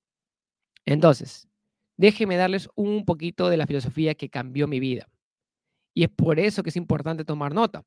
Entonces, 0.85 1.49
déjenme 1.97 2.37
darles 2.37 2.69
un 2.75 3.05
poquito 3.05 3.49
de 3.49 3.57
la 3.57 3.67
filosofía 3.67 4.15
que 4.15 4.31
cambió 4.31 4.67
mi 4.69 4.81
vida. 4.81 5.09
Y 5.99 6.05
es 6.05 6.11
por 6.11 6.39
eso 6.39 6.63
que 6.63 6.71
es 6.71 6.77
importante 6.77 7.25
tomar 7.25 7.53
nota. 7.53 7.85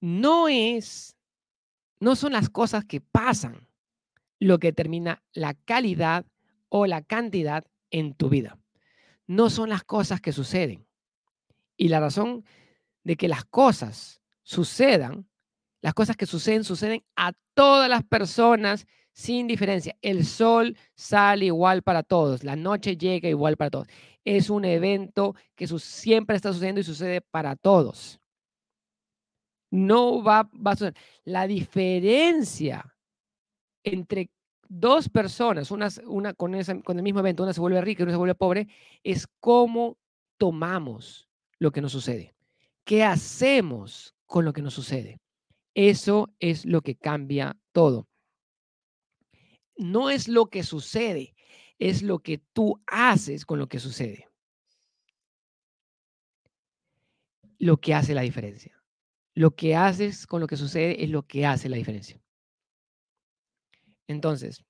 No 0.00 0.46
es, 0.46 1.16
no 1.98 2.14
son 2.14 2.34
las 2.34 2.48
cosas 2.48 2.84
que 2.84 3.00
pasan 3.00 3.66
lo 4.38 4.60
que 4.60 4.68
determina 4.68 5.24
la 5.32 5.54
calidad 5.54 6.24
o 6.68 6.86
la 6.86 7.02
cantidad 7.02 7.64
en 7.90 8.14
tu 8.14 8.28
vida. 8.28 8.60
No 9.26 9.50
son 9.50 9.68
las 9.68 9.82
cosas 9.82 10.20
que 10.20 10.30
suceden. 10.30 10.86
Y 11.76 11.88
la 11.88 11.98
razón 11.98 12.44
de 13.02 13.16
que 13.16 13.26
las 13.26 13.44
cosas 13.44 14.22
sucedan, 14.44 15.28
las 15.80 15.94
cosas 15.94 16.16
que 16.16 16.26
suceden, 16.26 16.62
suceden 16.62 17.04
a 17.16 17.32
todas 17.54 17.90
las 17.90 18.04
personas 18.04 18.86
sin 19.10 19.48
diferencia. 19.48 19.96
El 20.00 20.26
sol 20.26 20.76
sale 20.94 21.46
igual 21.46 21.82
para 21.82 22.04
todos, 22.04 22.44
la 22.44 22.54
noche 22.54 22.96
llega 22.96 23.28
igual 23.28 23.56
para 23.56 23.70
todos. 23.70 23.88
Es 24.26 24.50
un 24.50 24.64
evento 24.64 25.36
que 25.54 25.68
siempre 25.68 26.34
está 26.34 26.52
sucediendo 26.52 26.80
y 26.80 26.84
sucede 26.84 27.20
para 27.20 27.54
todos. 27.54 28.20
No 29.70 30.20
va, 30.20 30.50
va 30.54 30.72
a 30.72 30.74
suceder. 30.74 30.96
La 31.24 31.46
diferencia 31.46 32.84
entre 33.84 34.30
dos 34.68 35.08
personas, 35.08 35.70
una, 35.70 35.88
una 36.06 36.34
con, 36.34 36.52
con 36.82 36.96
el 36.96 37.04
mismo 37.04 37.20
evento, 37.20 37.44
una 37.44 37.52
se 37.52 37.60
vuelve 37.60 37.80
rica 37.80 38.02
y 38.02 38.04
una 38.04 38.12
se 38.12 38.18
vuelve 38.18 38.34
pobre, 38.34 38.66
es 39.04 39.28
cómo 39.38 39.96
tomamos 40.38 41.28
lo 41.60 41.70
que 41.70 41.80
nos 41.80 41.92
sucede. 41.92 42.34
¿Qué 42.84 43.04
hacemos 43.04 44.12
con 44.26 44.44
lo 44.44 44.52
que 44.52 44.62
nos 44.62 44.74
sucede? 44.74 45.20
Eso 45.72 46.30
es 46.40 46.64
lo 46.64 46.82
que 46.82 46.96
cambia 46.96 47.56
todo. 47.70 48.08
No 49.76 50.10
es 50.10 50.26
lo 50.26 50.46
que 50.46 50.64
sucede, 50.64 51.35
es 51.78 52.02
lo 52.02 52.20
que 52.20 52.38
tú 52.52 52.82
haces 52.86 53.44
con 53.44 53.58
lo 53.58 53.68
que 53.68 53.78
sucede. 53.78 54.28
Lo 57.58 57.78
que 57.78 57.94
hace 57.94 58.14
la 58.14 58.22
diferencia. 58.22 58.82
Lo 59.34 59.54
que 59.54 59.76
haces 59.76 60.26
con 60.26 60.40
lo 60.40 60.46
que 60.46 60.56
sucede 60.56 61.02
es 61.02 61.10
lo 61.10 61.22
que 61.22 61.44
hace 61.46 61.68
la 61.68 61.76
diferencia. 61.76 62.20
Entonces, 64.08 64.64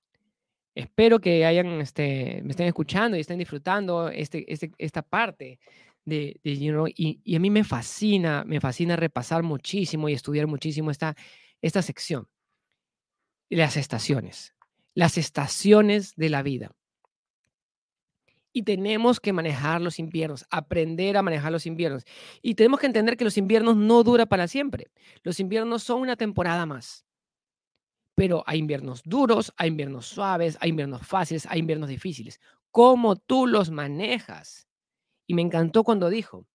espero 0.74 1.20
que 1.20 1.44
hayan, 1.44 1.80
este, 1.80 2.40
me 2.42 2.50
estén 2.50 2.66
escuchando 2.66 3.16
y 3.16 3.20
estén 3.20 3.38
disfrutando 3.38 4.08
este, 4.08 4.50
este 4.52 4.72
esta 4.78 5.02
parte 5.02 5.58
de, 6.04 6.40
de 6.42 6.92
y, 6.96 7.36
a 7.36 7.40
mí 7.40 7.50
me 7.50 7.64
fascina, 7.64 8.44
me 8.44 8.60
fascina 8.60 8.96
repasar 8.96 9.42
muchísimo 9.42 10.08
y 10.08 10.14
estudiar 10.14 10.46
muchísimo 10.46 10.90
esta, 10.90 11.16
esta 11.60 11.82
sección. 11.82 12.28
Las 13.48 13.76
estaciones, 13.76 14.54
las 14.94 15.18
estaciones 15.18 16.14
de 16.16 16.30
la 16.30 16.42
vida. 16.42 16.72
Y 18.56 18.62
tenemos 18.62 19.20
que 19.20 19.34
manejar 19.34 19.82
los 19.82 19.98
inviernos, 19.98 20.46
aprender 20.50 21.18
a 21.18 21.22
manejar 21.22 21.52
los 21.52 21.66
inviernos. 21.66 22.04
Y 22.40 22.54
tenemos 22.54 22.80
que 22.80 22.86
entender 22.86 23.18
que 23.18 23.24
los 23.24 23.36
inviernos 23.36 23.76
no 23.76 24.02
duran 24.02 24.26
para 24.26 24.48
siempre. 24.48 24.86
Los 25.22 25.40
inviernos 25.40 25.82
son 25.82 26.00
una 26.00 26.16
temporada 26.16 26.64
más 26.64 27.06
pero 28.16 28.42
hay 28.46 28.58
inviernos 28.58 29.02
duros, 29.04 29.52
hay 29.58 29.68
inviernos 29.68 30.06
suaves, 30.06 30.56
hay 30.60 30.70
inviernos 30.70 31.06
fáciles, 31.06 31.46
hay 31.50 31.60
inviernos 31.60 31.90
difíciles. 31.90 32.40
¿Cómo 32.70 33.16
tú 33.16 33.46
los 33.46 33.70
manejas? 33.70 34.66
Y 35.26 35.34
me 35.34 35.42
encantó 35.42 35.84
cuando 35.84 36.08
dijo, 36.08 36.46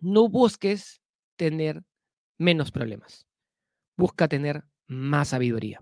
no 0.00 0.28
busques 0.28 1.00
tener 1.36 1.84
menos 2.38 2.72
problemas, 2.72 3.24
busca 3.96 4.26
tener 4.26 4.64
más 4.88 5.28
sabiduría. 5.28 5.80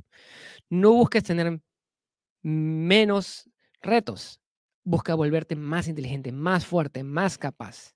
No 0.69 0.93
busques 0.93 1.25
tener 1.25 1.61
menos 2.43 3.49
retos, 3.81 4.40
busca 4.85 5.15
volverte 5.15 5.57
más 5.57 5.89
inteligente, 5.89 6.33
más 6.33 6.67
fuerte, 6.67 7.05
más 7.05 7.39
capaz 7.39 7.95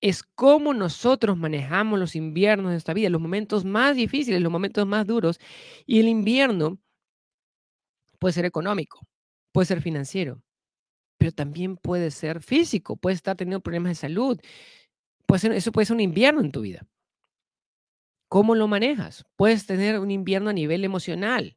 es 0.00 0.22
cómo 0.22 0.74
nosotros 0.74 1.36
manejamos 1.36 1.98
los 1.98 2.14
inviernos 2.14 2.70
de 2.72 2.78
esta 2.78 2.94
vida, 2.94 3.10
los 3.10 3.20
momentos 3.20 3.64
más 3.64 3.96
difíciles, 3.96 4.40
los 4.40 4.52
momentos 4.52 4.86
más 4.86 5.06
duros. 5.06 5.40
Y 5.86 6.00
el 6.00 6.08
invierno 6.08 6.78
puede 8.18 8.32
ser 8.32 8.44
económico, 8.44 9.00
puede 9.52 9.66
ser 9.66 9.82
financiero, 9.82 10.42
pero 11.18 11.32
también 11.32 11.76
puede 11.76 12.10
ser 12.10 12.42
físico, 12.42 12.96
puede 12.96 13.16
estar 13.16 13.36
teniendo 13.36 13.60
problemas 13.60 13.90
de 13.90 13.94
salud. 13.96 14.40
Puede 15.26 15.40
ser, 15.40 15.52
eso 15.52 15.72
puede 15.72 15.86
ser 15.86 15.94
un 15.96 16.00
invierno 16.00 16.40
en 16.40 16.52
tu 16.52 16.62
vida. 16.62 16.86
¿Cómo 18.28 18.54
lo 18.54 18.68
manejas? 18.68 19.24
Puedes 19.36 19.66
tener 19.66 19.98
un 19.98 20.10
invierno 20.10 20.50
a 20.50 20.52
nivel 20.52 20.84
emocional. 20.84 21.56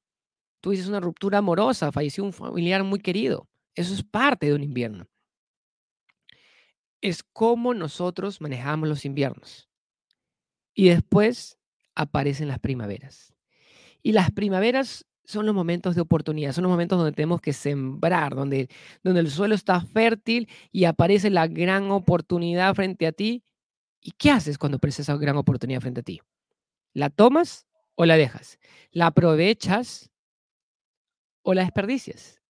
Tú 0.61 0.71
dices 0.71 0.87
una 0.87 1.01
ruptura 1.01 1.39
amorosa, 1.39 1.91
falleció 1.91 2.23
un 2.23 2.33
familiar 2.33 2.83
muy 2.83 2.99
querido. 2.99 3.50
Eso 3.75 3.93
es 3.93 4.03
parte 4.03 4.47
de 4.47 4.55
un 4.55 4.63
invierno. 4.63 5.07
es 7.01 7.23
cómo 7.23 7.73
nosotros 7.73 8.41
manejamos 8.41 8.87
los 8.87 9.05
inviernos. 9.05 9.69
Y 10.73 10.89
después 10.89 11.57
aparecen 11.95 12.47
las 12.47 12.59
primaveras. 12.59 13.33
Y 14.03 14.13
las 14.13 14.31
primaveras 14.31 15.05
son 15.25 15.45
los 15.45 15.55
momentos 15.55 15.95
de 15.95 16.01
oportunidad, 16.01 16.53
son 16.53 16.63
los 16.63 16.71
momentos 16.71 16.97
donde 16.97 17.13
tenemos 17.13 17.41
que 17.41 17.53
sembrar, 17.53 18.35
donde, 18.35 18.69
donde 19.03 19.21
el 19.21 19.31
suelo 19.31 19.55
está 19.55 19.81
fértil 19.81 20.49
y 20.71 20.85
aparece 20.85 21.29
la 21.29 21.47
gran 21.47 21.91
oportunidad 21.91 22.73
frente 22.75 23.07
a 23.07 23.11
ti. 23.11 23.43
¿Y 24.01 24.11
qué 24.11 24.31
haces 24.31 24.57
cuando 24.57 24.77
aparece 24.77 25.03
esa 25.03 25.15
gran 25.17 25.37
oportunidad 25.37 25.81
frente 25.81 26.01
a 26.01 26.03
ti? 26.03 26.21
¿La 26.93 27.09
tomas 27.09 27.67
o 27.95 28.05
la 28.05 28.17
dejas? 28.17 28.59
¿La 28.91 29.07
aprovechas 29.07 30.11
o 31.43 31.53
la 31.53 31.63
desperdicias? 31.63 32.40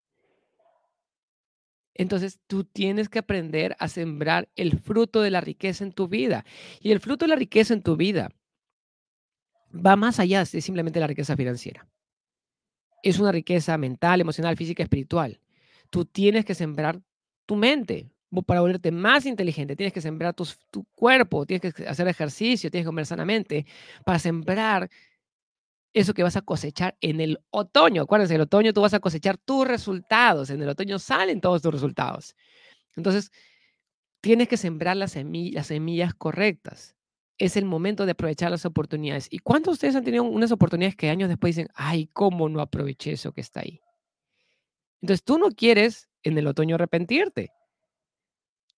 Entonces 2.02 2.40
tú 2.48 2.64
tienes 2.64 3.10
que 3.10 3.20
aprender 3.20 3.76
a 3.78 3.88
sembrar 3.88 4.50
el 4.56 4.80
fruto 4.80 5.22
de 5.22 5.30
la 5.30 5.40
riqueza 5.40 5.84
en 5.84 5.92
tu 5.92 6.08
vida. 6.08 6.46
Y 6.80 6.92
el 6.92 7.00
fruto 7.00 7.26
de 7.26 7.30
la 7.30 7.36
riqueza 7.36 7.76
en 7.76 7.84
tu 7.84 7.96
vida 7.96 8.32
va 9.74 9.96
más 9.96 10.20
allá 10.20 10.40
de 10.40 10.62
simplemente 10.62 11.00
la 11.00 11.06
riqueza 11.06 11.38
financiera. 11.38 11.88
Es 13.04 13.20
una 13.20 13.32
riqueza 13.32 13.78
mental, 13.78 14.20
emocional, 14.20 14.58
física, 14.58 14.82
espiritual. 14.82 15.40
Tú 15.92 16.06
tienes 16.06 16.44
que 16.44 16.56
sembrar 16.56 17.00
tu 17.46 17.56
mente 17.56 18.10
para 18.48 18.62
volverte 18.62 18.92
más 18.92 19.28
inteligente. 19.28 19.76
Tienes 19.76 19.94
que 19.94 20.02
sembrar 20.02 20.34
tu, 20.34 20.48
cuerpo, 20.96 21.46
tienes 21.46 21.72
que 21.72 21.88
hacer 21.88 22.08
ejercicio, 22.08 22.72
tienes 22.72 22.86
que 22.86 22.90
comer 22.90 23.06
sanamente 23.06 23.68
para 24.04 24.18
sembrar 24.18 24.90
eso 25.94 26.14
que 26.14 26.24
vas 26.24 26.38
a 26.38 26.42
cosechar 26.42 26.98
en 27.02 27.20
el 27.22 27.40
otoño. 27.50 28.04
Acuérdense, 28.04 28.34
en 28.34 28.42
el 28.42 28.46
otoño 28.46 28.74
tú 28.74 28.82
vas 28.82 28.94
a 28.94 29.00
cosechar 29.00 29.38
tus 29.38 29.68
resultados. 29.68 30.50
En 30.50 30.62
el 30.62 30.70
otoño 30.70 31.00
salen 31.00 31.42
todos 31.42 31.62
tus 31.62 31.74
resultados. 31.74 32.36
Entonces, 32.96 33.32
tienes 34.22 34.48
que 34.48 34.58
sembrar 34.58 34.98
las 34.98 35.14
semillas, 35.14 35.56
las 35.56 35.68
semillas 35.68 36.14
correctas 36.14 36.96
es 37.42 37.58
el 37.58 37.66
momento 37.66 38.06
de 38.06 38.12
aprovechar 38.12 38.52
las 38.52 38.66
oportunidades. 38.66 39.28
¿Y 39.32 39.40
cuántos 39.40 39.72
de 39.72 39.74
ustedes 39.74 39.96
han 39.96 40.04
tenido 40.04 40.24
unas 40.24 40.52
oportunidades 40.52 40.96
que 40.96 41.10
años 41.10 41.28
después 41.28 41.56
dicen, 41.56 41.72
ay, 41.74 42.08
cómo 42.14 42.48
no 42.50 42.62
aproveché 42.62 43.14
eso 43.14 43.32
que 43.32 43.42
está 43.42 43.62
ahí? 43.62 43.82
Entonces 45.02 45.24
tú 45.24 45.40
no 45.40 45.50
quieres 45.50 46.08
en 46.22 46.38
el 46.38 46.46
otoño 46.46 46.76
arrepentirte. 46.76 47.52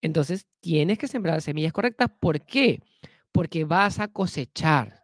Entonces 0.02 0.48
tienes 0.62 0.98
que 0.98 1.10
sembrar 1.10 1.36
las 1.36 1.44
semillas 1.44 1.74
correctas. 1.74 2.10
¿Por 2.22 2.40
qué? 2.46 2.82
Porque 3.34 3.66
vas 3.66 4.00
a 4.00 4.08
cosechar. 4.08 5.03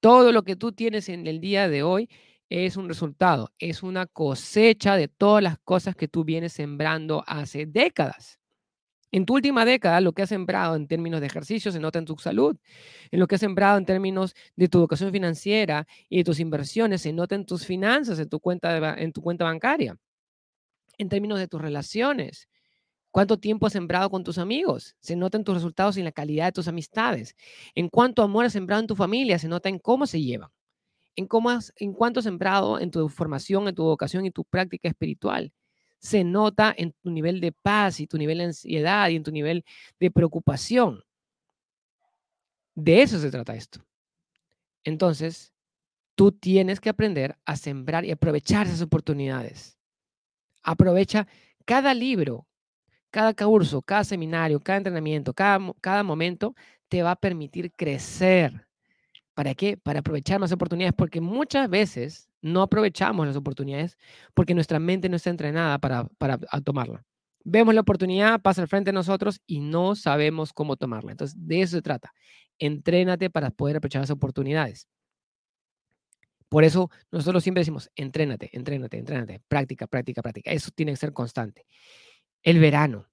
Todo 0.00 0.30
lo 0.32 0.44
que 0.44 0.56
tú 0.56 0.72
tienes 0.72 1.08
en 1.08 1.26
el 1.26 1.40
día 1.40 1.68
de 1.68 1.82
hoy 1.82 2.08
es 2.50 2.76
un 2.76 2.88
resultado, 2.88 3.52
es 3.58 3.82
una 3.82 4.06
cosecha 4.06 4.96
de 4.96 5.08
todas 5.08 5.42
las 5.42 5.58
cosas 5.58 5.96
que 5.96 6.08
tú 6.08 6.24
vienes 6.24 6.52
sembrando 6.52 7.24
hace 7.26 7.66
décadas. 7.66 8.38
En 9.10 9.24
tu 9.26 9.34
última 9.34 9.64
década, 9.64 10.00
lo 10.00 10.12
que 10.12 10.22
has 10.22 10.28
sembrado 10.28 10.76
en 10.76 10.86
términos 10.86 11.20
de 11.20 11.26
ejercicio 11.26 11.72
se 11.72 11.80
nota 11.80 11.98
en 11.98 12.04
tu 12.04 12.16
salud. 12.18 12.56
En 13.10 13.20
lo 13.20 13.26
que 13.26 13.36
has 13.36 13.40
sembrado 13.40 13.78
en 13.78 13.86
términos 13.86 14.34
de 14.54 14.68
tu 14.68 14.78
educación 14.78 15.10
financiera 15.12 15.86
y 16.08 16.18
de 16.18 16.24
tus 16.24 16.40
inversiones 16.40 17.02
se 17.02 17.12
nota 17.12 17.34
en 17.34 17.46
tus 17.46 17.64
finanzas, 17.64 18.18
en 18.18 18.28
tu 18.28 18.38
cuenta, 18.38 18.94
en 18.98 19.12
tu 19.12 19.22
cuenta 19.22 19.44
bancaria. 19.44 19.96
En 20.98 21.08
términos 21.08 21.38
de 21.38 21.48
tus 21.48 21.60
relaciones. 21.60 22.48
¿Cuánto 23.10 23.38
tiempo 23.38 23.66
has 23.66 23.72
sembrado 23.72 24.10
con 24.10 24.22
tus 24.22 24.38
amigos? 24.38 24.94
Se 25.00 25.16
nota 25.16 25.38
en 25.38 25.44
tus 25.44 25.54
resultados 25.54 25.96
en 25.96 26.04
la 26.04 26.12
calidad 26.12 26.46
de 26.46 26.52
tus 26.52 26.68
amistades. 26.68 27.34
En 27.74 27.88
cuánto 27.88 28.22
amor 28.22 28.44
has 28.44 28.52
sembrado 28.52 28.80
en 28.80 28.86
tu 28.86 28.96
familia, 28.96 29.38
se 29.38 29.48
nota 29.48 29.68
en 29.68 29.78
cómo 29.78 30.06
se 30.06 30.22
llevan. 30.22 30.50
En, 31.16 31.26
cómo 31.26 31.50
has, 31.50 31.72
en 31.76 31.92
cuánto 31.92 32.20
has 32.20 32.24
sembrado 32.24 32.78
en 32.78 32.90
tu 32.90 33.08
formación, 33.08 33.66
en 33.66 33.74
tu 33.74 33.84
vocación 33.84 34.26
y 34.26 34.30
tu 34.30 34.44
práctica 34.44 34.88
espiritual 34.88 35.52
se 35.98 36.24
nota 36.24 36.74
en 36.76 36.92
tu 36.92 37.10
nivel 37.10 37.40
de 37.40 37.52
paz 37.52 38.00
y 38.00 38.06
tu 38.06 38.18
nivel 38.18 38.38
de 38.38 38.44
ansiedad 38.44 39.08
y 39.08 39.16
en 39.16 39.22
tu 39.22 39.32
nivel 39.32 39.64
de 39.98 40.10
preocupación. 40.10 41.02
De 42.74 43.02
eso 43.02 43.18
se 43.18 43.30
trata 43.30 43.54
esto. 43.56 43.84
Entonces, 44.84 45.52
tú 46.14 46.32
tienes 46.32 46.80
que 46.80 46.88
aprender 46.88 47.36
a 47.44 47.56
sembrar 47.56 48.04
y 48.04 48.12
aprovechar 48.12 48.66
esas 48.66 48.82
oportunidades. 48.82 49.78
Aprovecha 50.62 51.26
cada 51.64 51.94
libro, 51.94 52.46
cada 53.10 53.34
curso, 53.34 53.82
cada 53.82 54.04
seminario, 54.04 54.60
cada 54.60 54.78
entrenamiento, 54.78 55.34
cada, 55.34 55.58
cada 55.80 56.02
momento 56.02 56.54
te 56.88 57.02
va 57.02 57.12
a 57.12 57.16
permitir 57.16 57.72
crecer. 57.72 58.66
¿Para 59.34 59.54
qué? 59.54 59.76
Para 59.76 60.00
aprovechar 60.00 60.40
más 60.40 60.52
oportunidades, 60.52 60.94
porque 60.96 61.20
muchas 61.20 61.68
veces 61.70 62.28
no 62.40 62.62
aprovechamos 62.62 63.26
las 63.26 63.36
oportunidades 63.36 63.96
porque 64.34 64.54
nuestra 64.54 64.78
mente 64.78 65.08
no 65.08 65.16
está 65.16 65.30
entrenada 65.30 65.78
para, 65.78 66.04
para 66.18 66.38
tomarla. 66.64 67.04
Vemos 67.44 67.74
la 67.74 67.80
oportunidad, 67.80 68.40
pasa 68.40 68.62
al 68.62 68.68
frente 68.68 68.90
de 68.90 68.94
nosotros 68.94 69.40
y 69.46 69.60
no 69.60 69.94
sabemos 69.94 70.52
cómo 70.52 70.76
tomarla. 70.76 71.12
Entonces, 71.12 71.36
de 71.38 71.62
eso 71.62 71.76
se 71.76 71.82
trata. 71.82 72.12
Entrénate 72.58 73.30
para 73.30 73.50
poder 73.50 73.76
aprovechar 73.76 74.02
las 74.02 74.10
oportunidades. 74.10 74.88
Por 76.48 76.64
eso 76.64 76.90
nosotros 77.12 77.42
siempre 77.42 77.60
decimos, 77.60 77.90
entrénate, 77.94 78.50
entrénate, 78.52 78.98
entrénate, 78.98 79.40
práctica, 79.48 79.86
práctica, 79.86 80.22
práctica. 80.22 80.50
Eso 80.50 80.70
tiene 80.74 80.92
que 80.92 80.96
ser 80.96 81.12
constante. 81.12 81.66
El 82.42 82.58
verano. 82.58 83.08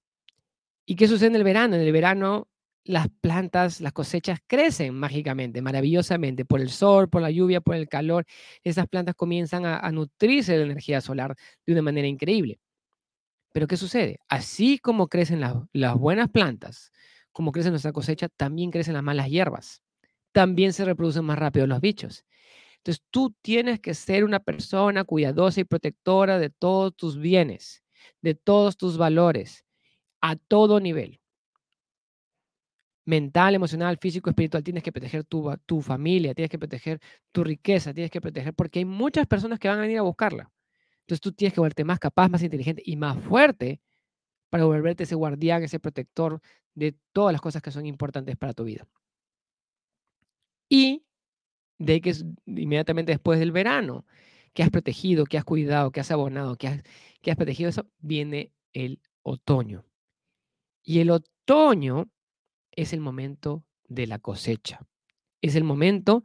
¿Y 0.86 0.96
qué 0.96 1.08
sucede 1.08 1.28
en 1.28 1.36
el 1.36 1.44
verano? 1.44 1.76
En 1.76 1.82
el 1.82 1.92
verano 1.92 2.48
las 2.86 3.08
plantas, 3.20 3.80
las 3.80 3.92
cosechas 3.92 4.38
crecen 4.46 4.94
mágicamente, 4.94 5.60
maravillosamente, 5.60 6.44
por 6.44 6.60
el 6.60 6.70
sol, 6.70 7.08
por 7.08 7.22
la 7.22 7.30
lluvia, 7.30 7.60
por 7.60 7.74
el 7.74 7.88
calor. 7.88 8.24
Esas 8.62 8.86
plantas 8.86 9.14
comienzan 9.16 9.66
a, 9.66 9.90
nutrirse 9.90 10.52
de 10.52 10.58
la 10.58 10.64
energía 10.66 11.00
solar 11.00 11.34
de 11.66 11.72
una 11.72 11.82
manera 11.82 12.06
increíble. 12.06 12.60
Pero 13.52 13.66
¿qué 13.66 13.76
sucede? 13.76 14.20
Así 14.28 14.78
como 14.78 15.08
crecen 15.08 15.40
las 15.72 15.94
buenas 15.98 16.28
plantas, 16.30 16.92
como 17.32 17.52
crece 17.52 17.70
nuestra 17.70 17.92
cosecha, 17.92 18.28
también 18.28 18.70
crecen 18.70 18.94
las 18.94 19.02
malas 19.02 19.28
hierbas. 19.28 19.82
También 20.32 20.72
se 20.72 20.84
reproducen 20.84 21.24
más 21.24 21.38
rápido 21.38 21.66
los 21.66 21.80
bichos. 21.80 22.24
Entonces 22.78 23.02
tú 23.10 23.34
tienes 23.42 23.80
que 23.80 23.94
ser 23.94 24.24
una 24.24 24.40
persona 24.40 25.04
cuidadosa 25.04 25.60
y 25.60 25.64
protectora 25.64 26.38
de 26.38 26.50
todos 26.50 26.94
tus 26.94 27.18
bienes, 27.18 27.82
de 28.22 28.34
todos 28.34 28.76
tus 28.76 28.96
valores, 28.98 29.64
a 30.20 30.36
todo 30.36 30.80
nivel 30.80 31.20
mental, 33.06 33.54
emocional, 33.54 33.96
físico, 33.98 34.28
espiritual, 34.28 34.62
tienes 34.64 34.82
que 34.82 34.92
proteger 34.92 35.24
tu, 35.24 35.48
tu 35.64 35.80
familia, 35.80 36.34
tienes 36.34 36.50
que 36.50 36.58
proteger 36.58 37.00
tu 37.32 37.44
riqueza, 37.44 37.94
tienes 37.94 38.10
que 38.10 38.20
proteger, 38.20 38.52
porque 38.52 38.80
hay 38.80 38.84
muchas 38.84 39.26
personas 39.26 39.58
que 39.58 39.68
van 39.68 39.78
a 39.78 39.82
venir 39.82 39.98
a 39.98 40.02
buscarla. 40.02 40.50
Entonces 41.02 41.20
tú 41.20 41.32
tienes 41.32 41.54
que 41.54 41.60
volverte 41.60 41.84
más 41.84 42.00
capaz, 42.00 42.28
más 42.28 42.42
inteligente 42.42 42.82
y 42.84 42.96
más 42.96 43.16
fuerte 43.24 43.80
para 44.50 44.64
volverte 44.64 45.04
ese 45.04 45.14
guardián, 45.14 45.62
ese 45.62 45.78
protector 45.78 46.40
de 46.74 46.96
todas 47.12 47.32
las 47.32 47.40
cosas 47.40 47.62
que 47.62 47.70
son 47.70 47.86
importantes 47.86 48.36
para 48.36 48.52
tu 48.52 48.64
vida. 48.64 48.86
Y 50.68 51.04
de 51.78 52.00
que 52.00 52.12
inmediatamente 52.46 53.12
después 53.12 53.38
del 53.38 53.52
verano, 53.52 54.04
que 54.52 54.64
has 54.64 54.70
protegido, 54.70 55.26
que 55.26 55.38
has 55.38 55.44
cuidado, 55.44 55.92
que 55.92 56.00
has 56.00 56.10
abonado, 56.10 56.56
que 56.56 56.66
has, 56.66 56.82
que 57.22 57.30
has 57.30 57.36
protegido 57.36 57.70
eso, 57.70 57.86
viene 57.98 58.52
el 58.72 59.00
otoño. 59.22 59.84
Y 60.82 61.00
el 61.00 61.10
otoño 61.10 62.10
es 62.72 62.92
el 62.92 63.00
momento 63.00 63.64
de 63.88 64.06
la 64.06 64.18
cosecha. 64.18 64.80
Es 65.40 65.56
el 65.56 65.64
momento 65.64 66.22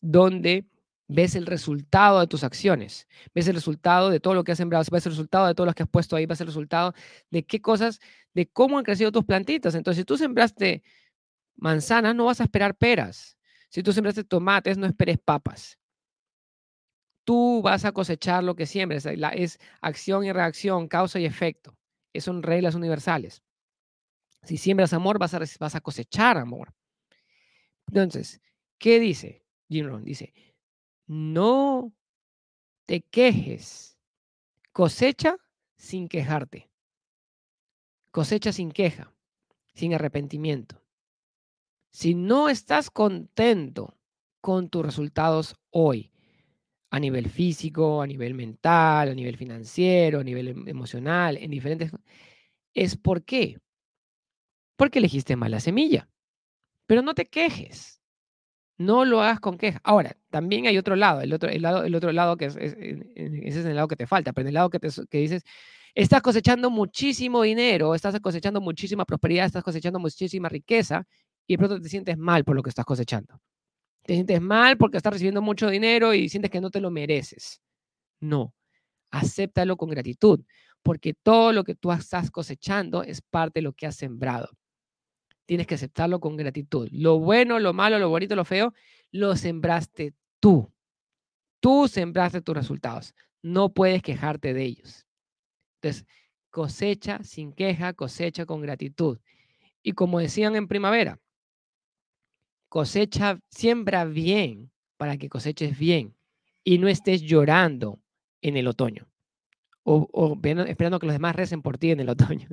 donde 0.00 0.66
ves 1.08 1.34
el 1.34 1.46
resultado 1.46 2.20
de 2.20 2.26
tus 2.26 2.42
acciones, 2.42 3.06
ves 3.34 3.46
el 3.48 3.54
resultado 3.54 4.10
de 4.10 4.20
todo 4.20 4.34
lo 4.34 4.44
que 4.44 4.52
has 4.52 4.58
sembrado, 4.58 4.84
ves 4.90 5.06
el 5.06 5.12
resultado 5.12 5.46
de 5.46 5.54
todo 5.54 5.66
lo 5.66 5.74
que 5.74 5.82
has 5.82 5.88
puesto 5.88 6.16
ahí, 6.16 6.26
ves 6.26 6.40
el 6.40 6.46
resultado 6.46 6.94
de 7.30 7.44
qué 7.44 7.60
cosas, 7.60 8.00
de 8.34 8.46
cómo 8.46 8.78
han 8.78 8.84
crecido 8.84 9.12
tus 9.12 9.24
plantitas. 9.24 9.74
Entonces, 9.74 10.00
si 10.00 10.04
tú 10.04 10.16
sembraste 10.16 10.82
manzanas, 11.56 12.14
no 12.14 12.26
vas 12.26 12.40
a 12.40 12.44
esperar 12.44 12.74
peras. 12.76 13.36
Si 13.68 13.82
tú 13.82 13.92
sembraste 13.92 14.24
tomates, 14.24 14.78
no 14.78 14.86
esperes 14.86 15.18
papas. 15.18 15.78
Tú 17.24 17.62
vas 17.62 17.84
a 17.84 17.92
cosechar 17.92 18.42
lo 18.42 18.56
que 18.56 18.66
siembres. 18.66 19.06
Es 19.06 19.58
acción 19.80 20.24
y 20.24 20.32
reacción, 20.32 20.88
causa 20.88 21.20
y 21.20 21.24
efecto. 21.24 21.76
son 22.18 22.42
reglas 22.42 22.74
universales. 22.74 23.42
Si 24.42 24.56
siembras 24.56 24.92
amor, 24.92 25.18
vas 25.18 25.34
a, 25.34 25.40
vas 25.60 25.74
a 25.74 25.80
cosechar 25.80 26.36
amor. 26.36 26.74
Entonces, 27.86 28.40
¿qué 28.78 28.98
dice 28.98 29.44
Jim 29.68 29.86
Rohn? 29.86 30.04
Dice, 30.04 30.32
no 31.06 31.92
te 32.86 33.02
quejes, 33.02 33.98
cosecha 34.72 35.36
sin 35.76 36.08
quejarte. 36.08 36.70
Cosecha 38.10 38.52
sin 38.52 38.70
queja, 38.72 39.14
sin 39.74 39.94
arrepentimiento. 39.94 40.82
Si 41.90 42.14
no 42.14 42.48
estás 42.48 42.90
contento 42.90 43.96
con 44.40 44.68
tus 44.68 44.84
resultados 44.84 45.56
hoy, 45.70 46.11
a 46.92 47.00
nivel 47.00 47.28
físico, 47.30 48.02
a 48.02 48.06
nivel 48.06 48.34
mental, 48.34 49.08
a 49.08 49.14
nivel 49.14 49.36
financiero, 49.36 50.20
a 50.20 50.24
nivel 50.24 50.48
em, 50.48 50.68
emocional, 50.68 51.36
en 51.38 51.50
diferentes... 51.50 51.90
Es 52.74 52.96
por 52.96 53.24
qué 53.24 53.58
porque 54.76 54.98
elegiste 54.98 55.36
mal 55.36 55.50
la 55.50 55.60
semilla. 55.60 56.08
Pero 56.86 57.02
no 57.02 57.14
te 57.14 57.26
quejes. 57.26 58.00
No 58.78 59.04
lo 59.04 59.22
hagas 59.22 59.40
con 59.40 59.58
queja. 59.58 59.80
Ahora, 59.84 60.16
también 60.30 60.66
hay 60.66 60.76
otro 60.78 60.96
lado, 60.96 61.20
el 61.20 61.32
otro, 61.32 61.50
el 61.50 61.62
lado, 61.62 61.84
el 61.84 61.94
otro 61.94 62.10
lado 62.12 62.36
que 62.36 62.46
es, 62.46 62.56
ese 62.56 63.60
es 63.60 63.64
el 63.64 63.76
lado 63.76 63.88
que 63.88 63.96
te 63.96 64.06
falta, 64.06 64.32
pero 64.32 64.48
el 64.48 64.54
lado 64.54 64.70
que, 64.70 64.80
te, 64.80 64.88
que 65.08 65.18
dices, 65.18 65.44
Estás 65.94 66.22
cosechando 66.22 66.70
muchísimo 66.70 67.42
dinero, 67.42 67.94
estás 67.94 68.18
cosechando 68.20 68.62
muchísima 68.62 69.04
prosperidad, 69.04 69.44
estás 69.44 69.62
cosechando 69.62 69.98
muchísima 69.98 70.48
riqueza 70.48 71.04
y 71.46 71.54
de 71.54 71.58
pronto 71.58 71.80
te 71.80 71.88
sientes 71.90 72.16
mal 72.16 72.44
por 72.44 72.56
lo 72.56 72.62
que 72.62 72.70
estás 72.70 72.86
cosechando. 72.86 73.38
Te 74.04 74.14
sientes 74.14 74.40
mal 74.40 74.76
porque 74.76 74.96
estás 74.96 75.12
recibiendo 75.12 75.42
mucho 75.42 75.70
dinero 75.70 76.12
y 76.14 76.28
sientes 76.28 76.50
que 76.50 76.60
no 76.60 76.70
te 76.70 76.80
lo 76.80 76.90
mereces. 76.90 77.60
No, 78.20 78.54
acéptalo 79.10 79.76
con 79.76 79.90
gratitud, 79.90 80.40
porque 80.82 81.14
todo 81.14 81.52
lo 81.52 81.64
que 81.64 81.74
tú 81.74 81.92
estás 81.92 82.30
cosechando 82.30 83.02
es 83.02 83.22
parte 83.22 83.60
de 83.60 83.62
lo 83.62 83.72
que 83.72 83.86
has 83.86 83.96
sembrado. 83.96 84.50
Tienes 85.46 85.66
que 85.66 85.74
aceptarlo 85.74 86.20
con 86.20 86.36
gratitud. 86.36 86.88
Lo 86.90 87.18
bueno, 87.18 87.58
lo 87.60 87.72
malo, 87.72 87.98
lo 87.98 88.08
bonito, 88.08 88.34
lo 88.34 88.44
feo, 88.44 88.72
lo 89.10 89.36
sembraste 89.36 90.14
tú. 90.40 90.72
Tú 91.60 91.86
sembraste 91.88 92.40
tus 92.40 92.56
resultados. 92.56 93.14
No 93.42 93.72
puedes 93.72 94.02
quejarte 94.02 94.54
de 94.54 94.64
ellos. 94.64 95.06
Entonces, 95.80 96.06
cosecha 96.50 97.22
sin 97.22 97.52
queja, 97.52 97.92
cosecha 97.92 98.46
con 98.46 98.62
gratitud. 98.62 99.18
Y 99.82 99.92
como 99.92 100.20
decían 100.20 100.54
en 100.56 100.68
primavera, 100.68 101.20
cosecha, 102.72 103.38
siembra 103.50 104.06
bien 104.06 104.72
para 104.96 105.18
que 105.18 105.28
coseches 105.28 105.78
bien 105.78 106.16
y 106.64 106.78
no 106.78 106.88
estés 106.88 107.20
llorando 107.20 108.00
en 108.40 108.56
el 108.56 108.66
otoño 108.66 109.10
o, 109.82 110.38
esperando 110.66 110.98
que 110.98 111.04
los 111.04 111.14
demás 111.14 111.36
recen 111.36 111.60
por 111.60 111.76
ti 111.76 111.90
en 111.90 112.00
el 112.00 112.08
otoño. 112.08 112.48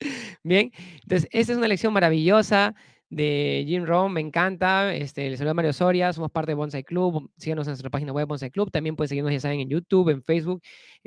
bien, 0.42 0.72
entonces, 1.02 1.28
esta 1.30 1.52
es 1.52 1.58
una 1.58 1.68
lección 1.68 1.92
maravillosa 1.92 2.74
de 3.10 3.64
Jim 3.66 3.84
Rohn, 3.84 4.12
me 4.12 4.20
encanta. 4.20 4.94
Este, 4.94 5.28
les 5.28 5.38
saludo 5.38 5.50
a 5.52 5.54
Mario 5.54 5.72
Soria, 5.72 6.12
somos 6.12 6.30
parte 6.30 6.52
de 6.52 6.54
Bonsai 6.54 6.84
Club. 6.84 7.30
Síganos 7.36 7.66
en 7.66 7.72
nuestra 7.72 7.90
página 7.90 8.12
web 8.12 8.26
Bonsai 8.28 8.50
Club. 8.50 8.70
También 8.70 8.96
pueden 8.96 9.08
seguirnos, 9.08 9.32
ya 9.32 9.40
saben, 9.40 9.60
en 9.60 9.68
YouTube, 9.68 10.10
en 10.10 10.22
Facebook, 10.22 10.62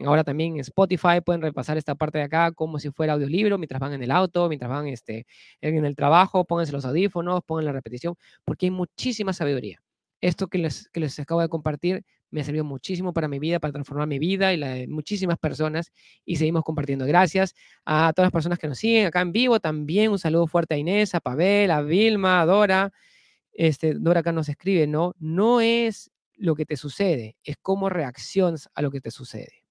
ahora 0.06 0.24
también 0.24 0.56
en 0.56 0.60
Spotify. 0.62 1.22
Pueden 1.26 1.42
repasar 1.42 1.78
esta 1.78 1.96
parte 1.96 2.20
de 2.20 2.26
acá 2.26 2.52
como 2.52 2.80
si 2.80 2.92
fuera 2.92 3.14
audiolibro 3.14 3.58
mientras 3.58 3.80
van 3.80 3.94
en 3.94 4.04
el 4.04 4.12
auto, 4.12 4.50
mientras 4.50 4.70
van 4.70 4.88
este, 4.88 5.26
en 5.62 5.86
el 5.86 5.96
trabajo. 5.96 6.46
Pónganse 6.46 6.74
los 6.74 6.86
audífonos, 6.86 7.42
pongan 7.46 7.66
la 7.66 7.72
repetición, 7.72 8.16
porque 8.46 8.68
hay 8.68 8.72
muchísima 8.72 9.34
sabiduría. 9.34 9.83
Esto 10.24 10.48
que 10.48 10.58
les, 10.58 10.88
que 10.88 11.02
les 11.02 11.20
acabo 11.20 11.42
de 11.42 11.50
compartir 11.50 12.06
me 12.32 12.40
ha 12.40 12.44
servido 12.46 12.64
muchísimo 12.64 13.12
para 13.12 13.28
mi 13.28 13.40
vida, 13.40 13.60
para 13.60 13.74
transformar 13.74 14.08
mi 14.08 14.20
vida 14.20 14.54
y 14.54 14.58
la 14.58 14.70
de 14.70 14.88
muchísimas 14.88 15.38
personas 15.38 15.92
y 16.24 16.38
seguimos 16.38 16.64
compartiendo. 16.64 17.06
Gracias 17.06 17.54
a 17.84 18.14
todas 18.16 18.28
las 18.28 18.32
personas 18.32 18.58
que 18.58 18.70
nos 18.70 18.78
siguen 18.78 19.06
acá 19.08 19.20
en 19.20 19.34
vivo. 19.34 19.60
También 19.60 20.12
un 20.12 20.20
saludo 20.20 20.48
fuerte 20.48 20.76
a 20.76 20.78
Inés, 20.78 21.14
a 21.14 21.20
Pavel, 21.20 21.72
a 21.72 21.82
Vilma, 21.82 22.40
a 22.40 22.46
Dora. 22.46 22.94
Este, 23.52 23.96
Dora 23.96 24.22
acá 24.22 24.32
nos 24.32 24.48
escribe, 24.48 24.88
¿no? 24.88 25.14
No 25.20 25.60
es 25.60 26.10
lo 26.38 26.56
que 26.56 26.66
te 26.66 26.78
sucede, 26.78 27.36
es 27.44 27.58
cómo 27.62 27.90
reaccionas 27.90 28.70
a 28.74 28.82
lo 28.82 28.92
que 28.92 29.02
te 29.02 29.12
sucede. 29.12 29.63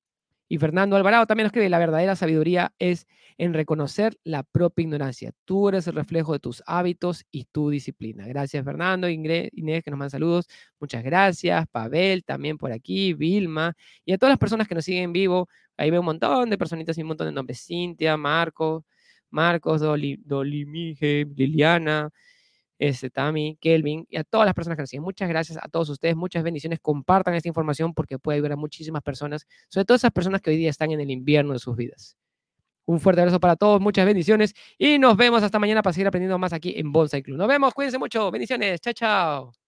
Y 0.48 0.58
Fernando 0.58 0.96
Alvarado 0.96 1.26
también 1.26 1.44
nos 1.44 1.50
escribe, 1.50 1.68
la 1.68 1.78
verdadera 1.78 2.14
sabiduría 2.14 2.74
es 2.78 3.06
en 3.38 3.54
reconocer 3.54 4.18
la 4.24 4.42
propia 4.42 4.82
ignorancia. 4.82 5.32
Tú 5.44 5.68
eres 5.68 5.86
el 5.86 5.94
reflejo 5.94 6.32
de 6.32 6.38
tus 6.38 6.62
hábitos 6.66 7.24
y 7.30 7.44
tu 7.44 7.70
disciplina. 7.70 8.26
Gracias, 8.26 8.64
Fernando, 8.64 9.08
Inés, 9.08 9.50
que 9.52 9.90
nos 9.90 9.98
mandan 9.98 10.10
saludos. 10.10 10.46
Muchas 10.78 11.02
gracias. 11.02 11.66
Pavel, 11.68 12.24
también 12.24 12.58
por 12.58 12.72
aquí, 12.72 13.14
Vilma, 13.14 13.74
y 14.04 14.12
a 14.12 14.18
todas 14.18 14.32
las 14.32 14.38
personas 14.38 14.68
que 14.68 14.74
nos 14.74 14.84
siguen 14.84 15.04
en 15.04 15.12
vivo. 15.12 15.48
Ahí 15.76 15.90
veo 15.90 16.00
un 16.00 16.06
montón 16.06 16.50
de 16.50 16.58
personitas 16.58 16.96
y 16.98 17.02
un 17.02 17.08
montón 17.08 17.26
de 17.26 17.32
nombres. 17.32 17.64
Cintia, 17.64 18.16
Marco, 18.16 18.84
Marcos, 19.30 19.80
Doli, 19.80 20.20
Dolimige, 20.22 21.26
Liliana, 21.34 22.10
este, 22.82 23.10
Tami, 23.10 23.56
Kelvin 23.60 24.06
y 24.10 24.16
a 24.16 24.24
todas 24.24 24.44
las 24.44 24.54
personas 24.54 24.76
que 24.76 24.82
nos 24.82 24.90
siguen. 24.90 25.04
Muchas 25.04 25.28
gracias 25.28 25.56
a 25.62 25.68
todos 25.68 25.88
ustedes, 25.88 26.16
muchas 26.16 26.42
bendiciones. 26.42 26.80
Compartan 26.80 27.34
esta 27.34 27.46
información 27.46 27.94
porque 27.94 28.18
puede 28.18 28.36
ayudar 28.36 28.52
a 28.52 28.56
muchísimas 28.56 29.02
personas, 29.02 29.46
sobre 29.68 29.84
todo 29.84 29.96
esas 29.96 30.10
personas 30.10 30.40
que 30.40 30.50
hoy 30.50 30.56
día 30.56 30.70
están 30.70 30.90
en 30.90 31.00
el 31.00 31.10
invierno 31.10 31.52
de 31.52 31.60
sus 31.60 31.76
vidas. 31.76 32.16
Un 32.84 32.98
fuerte 32.98 33.20
abrazo 33.20 33.38
para 33.38 33.54
todos, 33.54 33.80
muchas 33.80 34.04
bendiciones 34.04 34.54
y 34.76 34.98
nos 34.98 35.16
vemos 35.16 35.44
hasta 35.44 35.60
mañana 35.60 35.82
para 35.82 35.94
seguir 35.94 36.08
aprendiendo 36.08 36.38
más 36.38 36.52
aquí 36.52 36.74
en 36.76 36.90
Bonsai 36.90 37.22
Club. 37.22 37.38
Nos 37.38 37.46
vemos, 37.46 37.72
cuídense 37.72 37.98
mucho, 37.98 38.32
bendiciones, 38.32 38.80
chao, 38.80 38.92
chao. 38.92 39.61